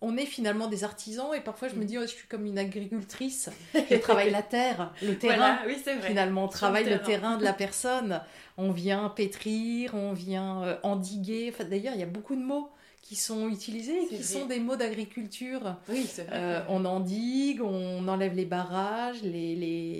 [0.00, 1.86] on est finalement des artisans et parfois je me mm.
[1.86, 6.00] dis oh, je suis comme une agricultrice je travaille la terre le terrain oui, vrai.
[6.00, 7.36] finalement on travaille le terrain.
[7.36, 8.20] de la personne
[8.56, 12.70] on vient pétrir on vient euh, endiguer enfin, d'ailleurs il y a beaucoup de mots
[13.08, 16.36] qui sont utilisés et qui sont des mots d'agriculture oui, c'est vrai.
[16.36, 19.56] Euh, on endigue on enlève les barrages les,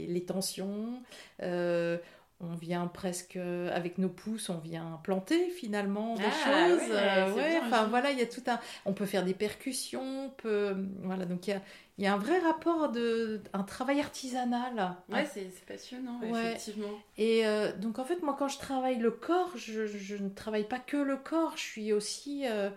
[0.06, 1.02] les, tensions
[1.42, 1.96] euh,
[2.40, 7.34] on vient presque avec nos pouces, on vient planter finalement des ah, choses.
[7.34, 8.60] Ouais, enfin voilà, il y a tout un.
[8.84, 11.62] On peut faire des percussions, on peut voilà donc il y a,
[11.98, 14.94] il y a un vrai rapport de un travail artisanal.
[15.08, 16.86] Ouais, c'est passionnant effectivement.
[17.16, 20.68] Et euh, donc en fait moi quand je travaille le corps, je, je, ne travaille
[20.68, 22.70] pas que le corps, je suis aussi euh,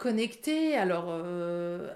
[0.00, 1.92] connectée alors euh,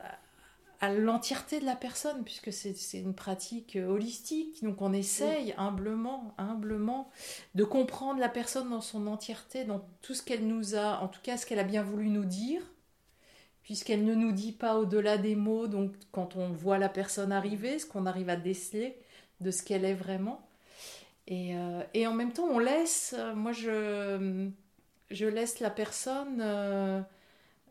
[0.80, 4.62] à l'entièreté de la personne, puisque c'est une pratique euh, holistique.
[4.62, 7.10] Donc on essaye humblement, humblement,
[7.54, 11.20] de comprendre la personne dans son entièreté, dans tout ce qu'elle nous a, en tout
[11.22, 12.60] cas ce qu'elle a bien voulu nous dire,
[13.62, 15.66] puisqu'elle ne nous dit pas au-delà des mots.
[15.66, 18.98] Donc quand on voit la personne arriver, ce qu'on arrive à déceler
[19.40, 20.46] de ce qu'elle est vraiment.
[21.26, 24.50] Et, euh, et, en même temps, on laisse, euh, moi je,
[25.10, 26.42] je laisse la personne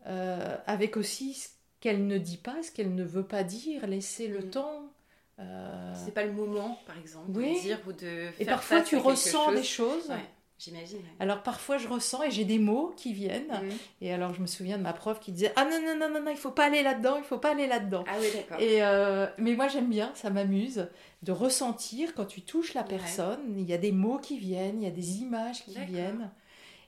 [0.04, 1.48] avec aussi ce
[1.84, 4.50] qu'elle ne dit pas, ce qu'elle ne veut pas dire, laisser le mm.
[4.50, 4.90] temps.
[5.38, 5.92] Euh...
[5.94, 9.52] C'est pas le moment, par exemple, de dire ou de faire Et parfois, tu ressens
[9.52, 10.10] des choses.
[10.56, 11.00] J'imagine.
[11.18, 13.48] Alors parfois je ressens et j'ai des mots qui viennent.
[13.48, 13.70] Mm.
[14.02, 16.22] Et alors je me souviens de ma prof qui disait Ah non, non, non, non,
[16.24, 18.04] non il faut pas aller là-dedans, il faut pas aller là-dedans.
[18.06, 18.60] Ah oui, d'accord.
[18.60, 20.88] Et euh, mais moi j'aime bien, ça m'amuse
[21.24, 23.40] de ressentir quand tu touches la personne.
[23.58, 26.30] Il y a des mots qui viennent, il y a des images qui viennent.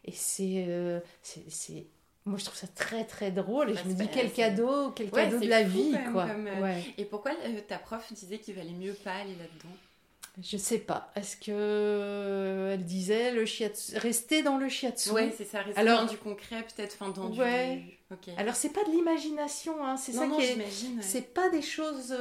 [0.05, 1.87] Et c'est euh, c'est
[2.27, 5.11] moi, je trouve ça très très drôle et bah, je me dis quel cadeau, quel
[5.11, 6.27] cadeau de la vie, quoi.
[6.27, 9.75] Euh, et pourquoi euh, ta prof disait qu'il valait mieux pas aller là-dedans
[10.43, 11.13] Je sais pas.
[11.15, 15.11] Est-ce que euh, elle disait le shiatsu, rester dans le shiatsu?
[15.11, 15.63] Ouais, c'est ça.
[15.63, 17.77] Rester Alors, dans du concret, peut-être, enfin dans ouais.
[17.77, 18.31] du.
[18.37, 19.97] Alors c'est pas de l'imagination, hein.
[19.97, 20.59] C'est ça qui est.
[21.01, 22.17] C'est pas des choses.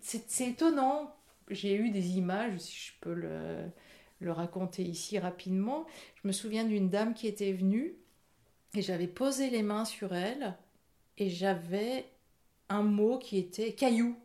[0.00, 1.14] C'est étonnant.
[1.48, 3.70] J'ai eu des images, si je peux le
[4.20, 5.86] le raconter ici rapidement.
[6.16, 7.94] Je me souviens d'une dame qui était venue
[8.74, 10.56] et j'avais posé les mains sur elle
[11.16, 12.06] et j'avais
[12.68, 14.16] un mot qui était caillou.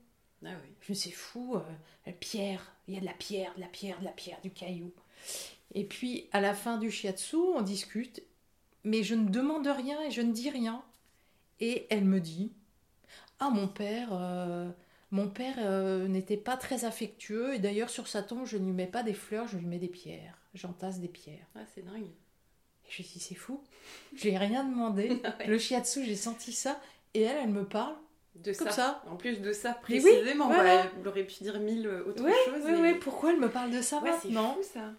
[0.46, 0.70] Ah oui.
[0.82, 4.00] Je me suis fou, euh, pierre, il y a de la pierre, de la pierre,
[4.00, 4.92] de la pierre, du caillou.
[5.74, 8.22] Et puis à la fin du shiatsu, on discute,
[8.84, 10.84] mais je ne demande rien et je ne dis rien.
[11.60, 12.52] Et elle me dit
[13.40, 14.70] Ah, mon père, euh,
[15.12, 18.74] mon père euh, n'était pas très affectueux, et d'ailleurs sur sa tombe, je ne lui
[18.74, 20.38] mets pas des fleurs, je lui mets des pierres.
[20.54, 21.48] J'entasse des pierres.
[21.56, 22.12] Ah, c'est dingue.
[22.90, 23.62] Je me suis dit, c'est fou.
[24.16, 25.22] Je lui ai rien demandé.
[25.48, 26.80] Le shiatsu, j'ai senti ça.
[27.14, 27.96] Et elle, elle me parle
[28.36, 29.04] de comme ça.
[29.10, 30.50] En plus de ça, précisément.
[30.50, 30.56] Oui,
[31.00, 32.64] Elle aurait pu dire mille autres choses.
[32.66, 34.92] Oui, oui, pourquoi elle me parle de ça maintenant C'est fou, ça.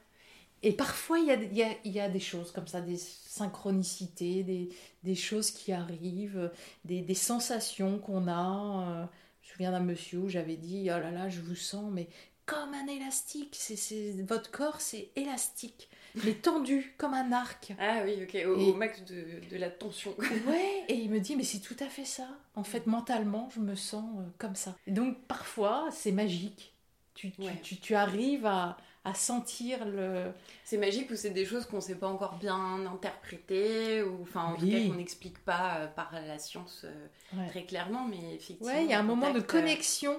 [0.63, 4.43] Et parfois, il y a, y, a, y a, des choses comme ça, des synchronicités,
[4.43, 4.71] des,
[5.03, 6.51] des choses qui arrivent,
[6.87, 9.03] des, des sensations qu'on a.
[9.03, 9.05] Euh,
[9.43, 12.09] je me souviens d'un monsieur où j'avais dit, oh là là, je vous sens, mais
[12.47, 13.55] comme un élastique.
[13.59, 15.91] C'est, votre corps, c'est élastique
[16.23, 17.73] mais tendu comme un arc.
[17.79, 20.15] Ah oui, ok, au, max de, la tension.
[20.19, 22.29] ouais, et il me dit, mais c'est tout à fait ça.
[22.55, 24.77] En fait, mentalement, je me sens euh, comme ça.
[24.87, 26.73] donc parfois, c'est magique.
[27.15, 27.31] Tu,
[27.63, 30.33] tu, tu, arrives à, à sentir le.
[30.65, 34.45] C'est magique ou c'est des choses qu'on ne sait pas encore bien interpréter ou enfin
[34.45, 38.73] en tout cas qu'on n'explique pas euh, par la science euh, très clairement, mais effectivement.
[38.73, 40.19] Ouais, il y a un moment de connexion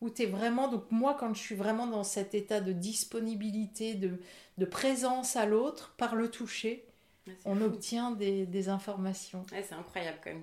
[0.00, 0.68] où tu es vraiment.
[0.68, 4.20] Donc moi, quand je suis vraiment dans cet état de disponibilité, de,
[4.58, 6.84] de présence à l'autre par le toucher,
[7.44, 9.44] on obtient des, des informations.
[9.50, 10.42] c'est incroyable quand même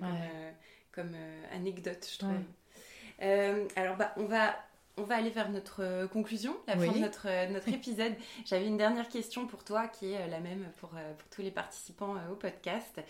[0.92, 3.68] comme, euh, euh, anecdote, je trouve.
[3.76, 4.56] alors, bah, on va
[4.96, 8.14] on va aller vers notre euh, conclusion, la fin de notre, notre épisode.
[8.44, 12.14] J'avais une dernière question pour toi qui est la même pour, pour tous les participants
[12.30, 13.00] au podcast.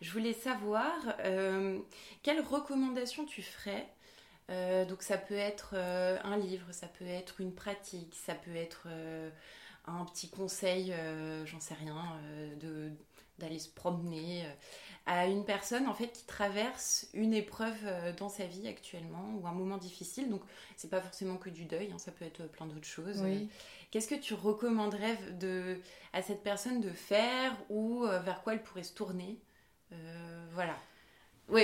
[0.00, 0.92] Je voulais savoir
[2.22, 3.86] quelles recommandations tu ferais.
[4.86, 8.86] donc ça peut être un livre, ça peut être une pratique, ça peut être
[9.86, 12.92] un petit conseil, euh, j'en sais rien, euh, de
[13.38, 14.52] d'aller se promener euh,
[15.06, 17.76] à une personne en fait qui traverse une épreuve
[18.18, 20.28] dans sa vie actuellement ou un moment difficile.
[20.30, 20.42] Donc
[20.76, 23.22] c'est pas forcément que du deuil, hein, ça peut être plein d'autres choses.
[23.90, 25.78] Qu'est-ce que tu recommanderais de,
[26.12, 29.38] à cette personne de faire ou vers quoi elle pourrait se tourner?
[30.52, 30.76] Voilà.
[31.48, 31.62] Oui,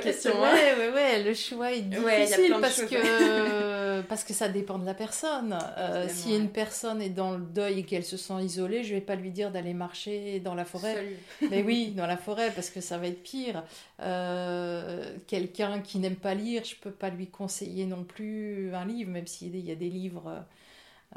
[0.00, 0.32] question.
[0.44, 0.52] Hein.
[0.52, 4.94] Ouais, ouais, ouais, le choix est difficile parce que parce que ça dépend de la
[4.94, 5.58] personne.
[5.78, 9.00] Euh, si une personne est dans le deuil et qu'elle se sent isolée, je vais
[9.00, 11.16] pas lui dire d'aller marcher dans la forêt.
[11.50, 13.64] Mais oui, dans la forêt parce que ça va être pire.
[14.00, 19.10] Euh, quelqu'un qui n'aime pas lire, je peux pas lui conseiller non plus un livre,
[19.10, 20.44] même s'il y a des livres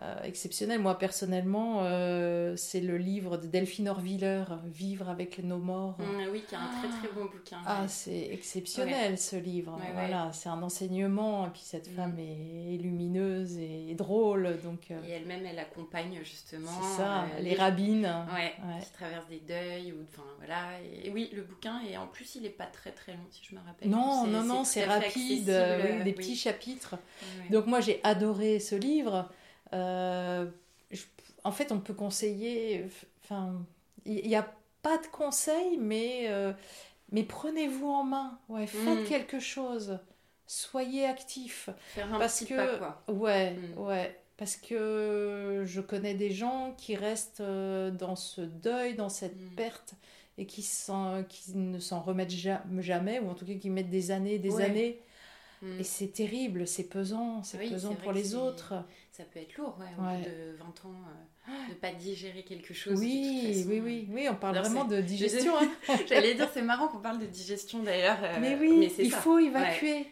[0.03, 0.79] euh, exceptionnel.
[0.79, 5.97] Moi, personnellement, euh, c'est le livre de Delphine Orviller, Vivre avec nos morts.
[5.97, 7.57] Mm, oui, qui est un très très bon bouquin.
[7.65, 9.79] Ah, c'est exceptionnel ce livre.
[9.95, 11.47] voilà, c'est un enseignement.
[11.47, 11.95] Et puis cette mm.
[11.95, 14.59] femme est, lumineuse et, drôle.
[14.63, 16.79] Donc, euh, Et elle-même, elle accompagne justement.
[16.95, 18.13] ça, les, rabbines.
[18.79, 19.93] qui traversent des deuils.
[19.93, 20.79] Ou, enfin, voilà.
[21.03, 23.55] Et, oui, le bouquin, et en plus, il n'est pas très très long, si je
[23.55, 23.89] me rappelle.
[23.89, 25.45] Non, non, non, c'est rapide.
[25.45, 26.97] des petits chapitres.
[27.49, 29.27] Donc moi, j'ai adoré ce livre.
[29.73, 30.45] Euh,
[31.43, 32.85] en fait, on peut conseiller.
[33.23, 33.53] Enfin,
[34.05, 34.47] il n'y a
[34.81, 36.53] pas de conseil, mais, euh,
[37.11, 38.39] mais prenez-vous en main.
[38.49, 39.05] Ouais, faites mm.
[39.05, 39.99] quelque chose.
[40.45, 41.69] Soyez actif.
[41.93, 43.13] Faire un parce petit que, pas, quoi.
[43.13, 43.79] Ouais, mm.
[43.79, 44.19] ouais.
[44.37, 49.55] Parce que je connais des gens qui restent euh, dans ce deuil, dans cette mm.
[49.55, 49.93] perte,
[50.37, 52.29] et qui, qui ne s'en remettent
[52.79, 55.01] jamais, ou en tout cas qui mettent des années, des années.
[55.79, 58.75] Et c'est terrible, c'est pesant, c'est pesant pour les autres
[59.17, 60.95] ça peut être lourd, ouais, au bout de 20 ans,
[61.49, 62.99] euh, de ne pas digérer quelque chose.
[62.99, 65.53] Oui, oui, oui, oui, on parle vraiment de digestion.
[65.57, 65.97] Hein.
[66.07, 68.19] J'allais dire, c'est marrant qu'on parle de digestion d'ailleurs.
[68.21, 70.05] Euh, mais oui, il faut évacuer.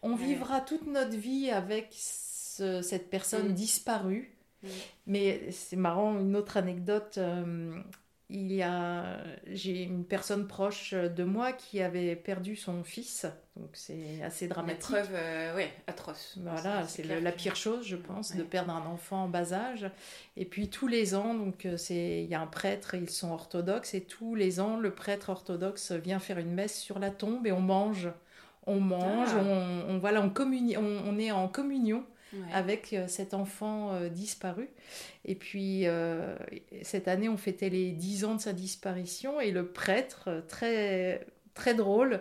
[0.00, 3.54] On vivra toute notre vie avec cette personne mm.
[3.54, 4.34] disparue.
[4.62, 4.68] Mm.
[5.08, 7.18] Mais c'est marrant, une autre anecdote.
[7.18, 7.78] Euh,
[8.30, 9.18] il y a,
[9.48, 13.26] j'ai une personne proche de moi qui avait perdu son fils,
[13.56, 14.88] donc c'est assez dramatique.
[14.90, 16.38] Une épreuve, euh, atroce.
[16.42, 19.90] Voilà, c'est la pire chose, je pense, de perdre un enfant en bas âge.
[20.36, 23.30] Et puis tous les ans, donc euh, c'est, il y a un prêtre, ils sont
[23.30, 27.46] orthodoxes, et tous les ans, le prêtre orthodoxe vient faire une messe sur la tombe
[27.46, 28.10] et on mange,
[28.66, 29.42] on mange, ah.
[29.88, 32.04] on, voilà, on, on est en communion
[32.52, 34.68] avec euh, cet enfant euh, disparu.
[35.24, 36.36] Et puis, euh,
[36.82, 41.26] cette année, on fêtait les 10 ans de sa disparition et le prêtre, très
[41.56, 42.20] très drôle,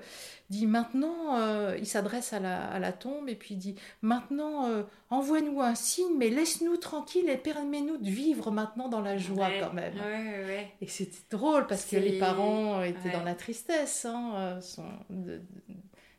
[0.49, 1.37] dit maintenant,
[1.75, 4.67] il s'adresse à la, à la, tombe et puis dit maintenant,
[5.09, 9.73] envoie-nous un signe, mais laisse-nous tranquille et permets-nous de vivre maintenant dans la joie quand
[9.73, 9.93] même.
[10.81, 14.59] et c'était drôle parce que les parents étaient dans la tristesse hein,
[15.09, 15.41] de,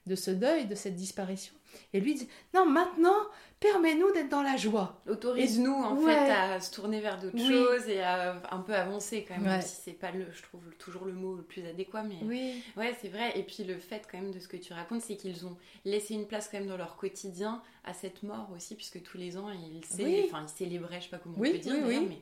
[0.06, 1.54] de, ce deuil, de cette disparition.
[1.92, 3.16] Et lui dit non, maintenant,
[3.60, 5.00] permets-nous d'être dans la joie.
[5.08, 9.34] Autorise-nous en fait à se tourner vers d'autres choses et à un peu avancer quand
[9.34, 12.18] même, même si c'est pas le, je trouve toujours le mot le plus adéquat, mais
[12.22, 12.62] oui.
[12.76, 13.38] ouais c'est vrai.
[13.38, 16.14] Et puis le fait quand même de ce que tu racontes, c'est qu'ils ont laissé
[16.14, 19.48] une place quand même dans leur quotidien à cette mort aussi, puisque tous les ans
[19.50, 19.80] ils,
[20.24, 22.18] enfin, ils célébraient, je sais pas comment on peut dire, mais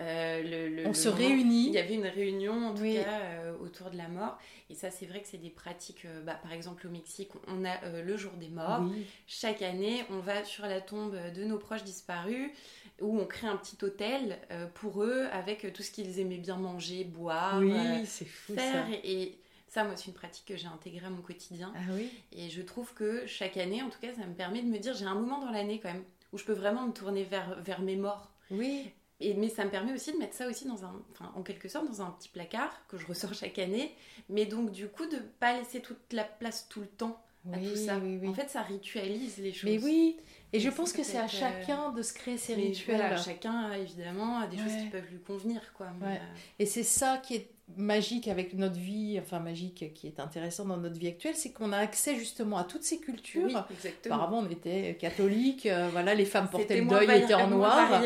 [0.00, 1.68] euh, le, on se réunit.
[1.68, 4.38] Il y avait une réunion en tout cas euh, autour de la mort.
[4.70, 6.04] Et ça, c'est vrai que c'est des pratiques.
[6.04, 8.82] Euh, bah, par exemple, au Mexique, on a le jour des morts.
[9.26, 12.50] Chaque année, on va sur la tombe de nos proches disparus
[13.00, 14.38] où on crée un petit hôtel
[14.74, 18.86] pour eux avec tout ce qu'ils aimaient bien manger, boire, oui, c'est fou, faire.
[19.02, 21.72] Et, ça, moi, c'est une pratique que j'ai intégrée à mon quotidien.
[21.74, 22.08] Ah oui.
[22.30, 24.94] Et je trouve que chaque année, en tout cas, ça me permet de me dire,
[24.94, 27.80] j'ai un moment dans l'année quand même où je peux vraiment me tourner vers, vers
[27.80, 28.30] mes morts.
[28.52, 31.02] Oui mais ça me permet aussi de mettre ça aussi dans un,
[31.34, 33.94] en quelque sorte dans un petit placard que je ressors chaque année.
[34.28, 37.76] Mais donc du coup de pas laisser toute la place tout le temps à tout
[37.76, 37.96] ça.
[37.96, 39.70] En fait, ça ritualise les choses.
[39.70, 40.16] Mais oui.
[40.52, 43.18] Et, je pense que c'est à euh, chacun de se créer ses rituels.
[43.18, 45.88] chacun évidemment a des choses qui peuvent lui convenir quoi.
[46.02, 46.16] Euh,
[46.60, 50.76] Et c'est ça qui est magique avec notre vie, enfin magique, qui est intéressant dans
[50.76, 53.46] notre vie actuelle, c'est qu'on a accès justement à toutes ces cultures.
[53.46, 53.56] Oui,
[54.04, 58.02] Apparemment, on était catholique, euh, voilà, les femmes portaient le deuil, étaient en noir.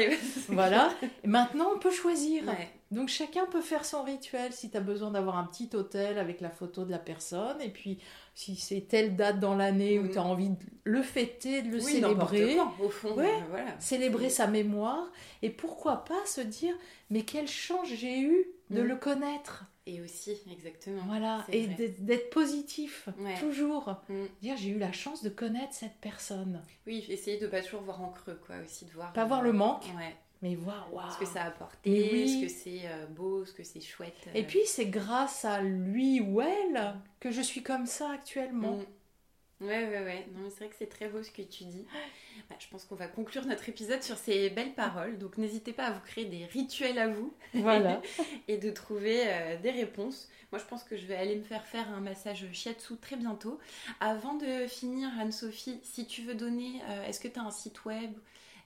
[0.49, 0.91] voilà.
[1.25, 2.45] Et maintenant, on peut choisir.
[2.91, 6.41] Donc chacun peut faire son rituel si tu as besoin d'avoir un petit hôtel avec
[6.41, 7.61] la photo de la personne.
[7.61, 7.99] Et puis
[8.35, 10.11] si c'est telle date dans l'année où mm.
[10.11, 12.57] tu as envie de le fêter, de le célébrer.
[12.81, 13.79] au fond, voilà.
[13.79, 15.11] Célébrer sa mémoire.
[15.43, 16.75] Et pourquoi pas se dire,
[17.11, 18.87] mais quelle chance j'ai eu de mm.
[18.87, 19.65] le connaître?
[19.87, 21.03] Et aussi, exactement.
[21.07, 23.09] Voilà, et d'être positif,
[23.41, 23.97] toujours.
[24.09, 24.25] Mm.
[24.43, 26.63] Dire, j'ai eu la chance de connaître cette personne.
[26.87, 29.13] Oui, essayer de pas toujours voir en creux, quoi, aussi de voir.
[29.15, 29.87] Pas voir le manque.
[29.97, 30.15] Ouais.
[30.43, 33.81] Mais voir ce que ça a apporté, ce que c'est euh, beau, ce que c'est
[33.81, 34.29] chouette.
[34.35, 38.77] Et puis c'est grâce à lui ou elle que je suis comme ça actuellement.
[38.77, 38.85] Mm.
[39.61, 40.27] Ouais, ouais, ouais.
[40.37, 41.85] Non, c'est vrai que c'est très beau ce que tu dis.
[42.49, 45.19] Bah, je pense qu'on va conclure notre épisode sur ces belles paroles.
[45.19, 47.35] Donc, n'hésitez pas à vous créer des rituels à vous.
[47.55, 48.01] Voilà.
[48.49, 50.29] et de trouver euh, des réponses.
[50.53, 53.59] Moi, je pense que je vais aller me faire faire un massage shiatsu très bientôt.
[53.99, 57.85] Avant de finir, Anne-Sophie, si tu veux donner, euh, est-ce que tu as un site
[57.85, 58.13] web?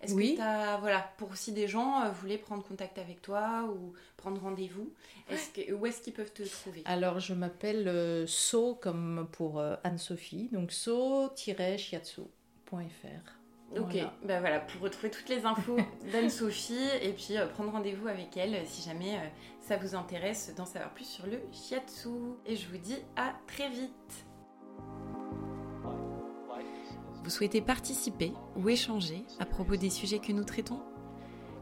[0.02, 0.34] Est-ce oui.
[0.36, 4.40] que as, voilà, pour si des gens euh, voulaient prendre contact avec toi ou prendre
[4.40, 4.92] rendez-vous,
[5.54, 6.82] que, où est-ce qu'ils peuvent te trouver?
[6.84, 12.26] Alors, je m'appelle euh, So comme pour euh, Anne-Sophie, donc so-shiatsu.fr.
[13.78, 15.78] Ok, ben voilà, pour retrouver toutes les infos
[16.12, 19.18] d'Anne-Sophie et puis prendre rendez-vous avec elle si jamais
[19.62, 22.10] ça vous intéresse d'en savoir plus sur le shiatsu.
[22.44, 24.26] Et je vous dis à très vite
[27.24, 30.80] vous souhaitez participer ou échanger à propos des sujets que nous traitons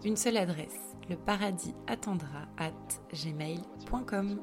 [0.05, 2.73] Une seule adresse, le paradis attendra at
[3.13, 4.41] gmail.com.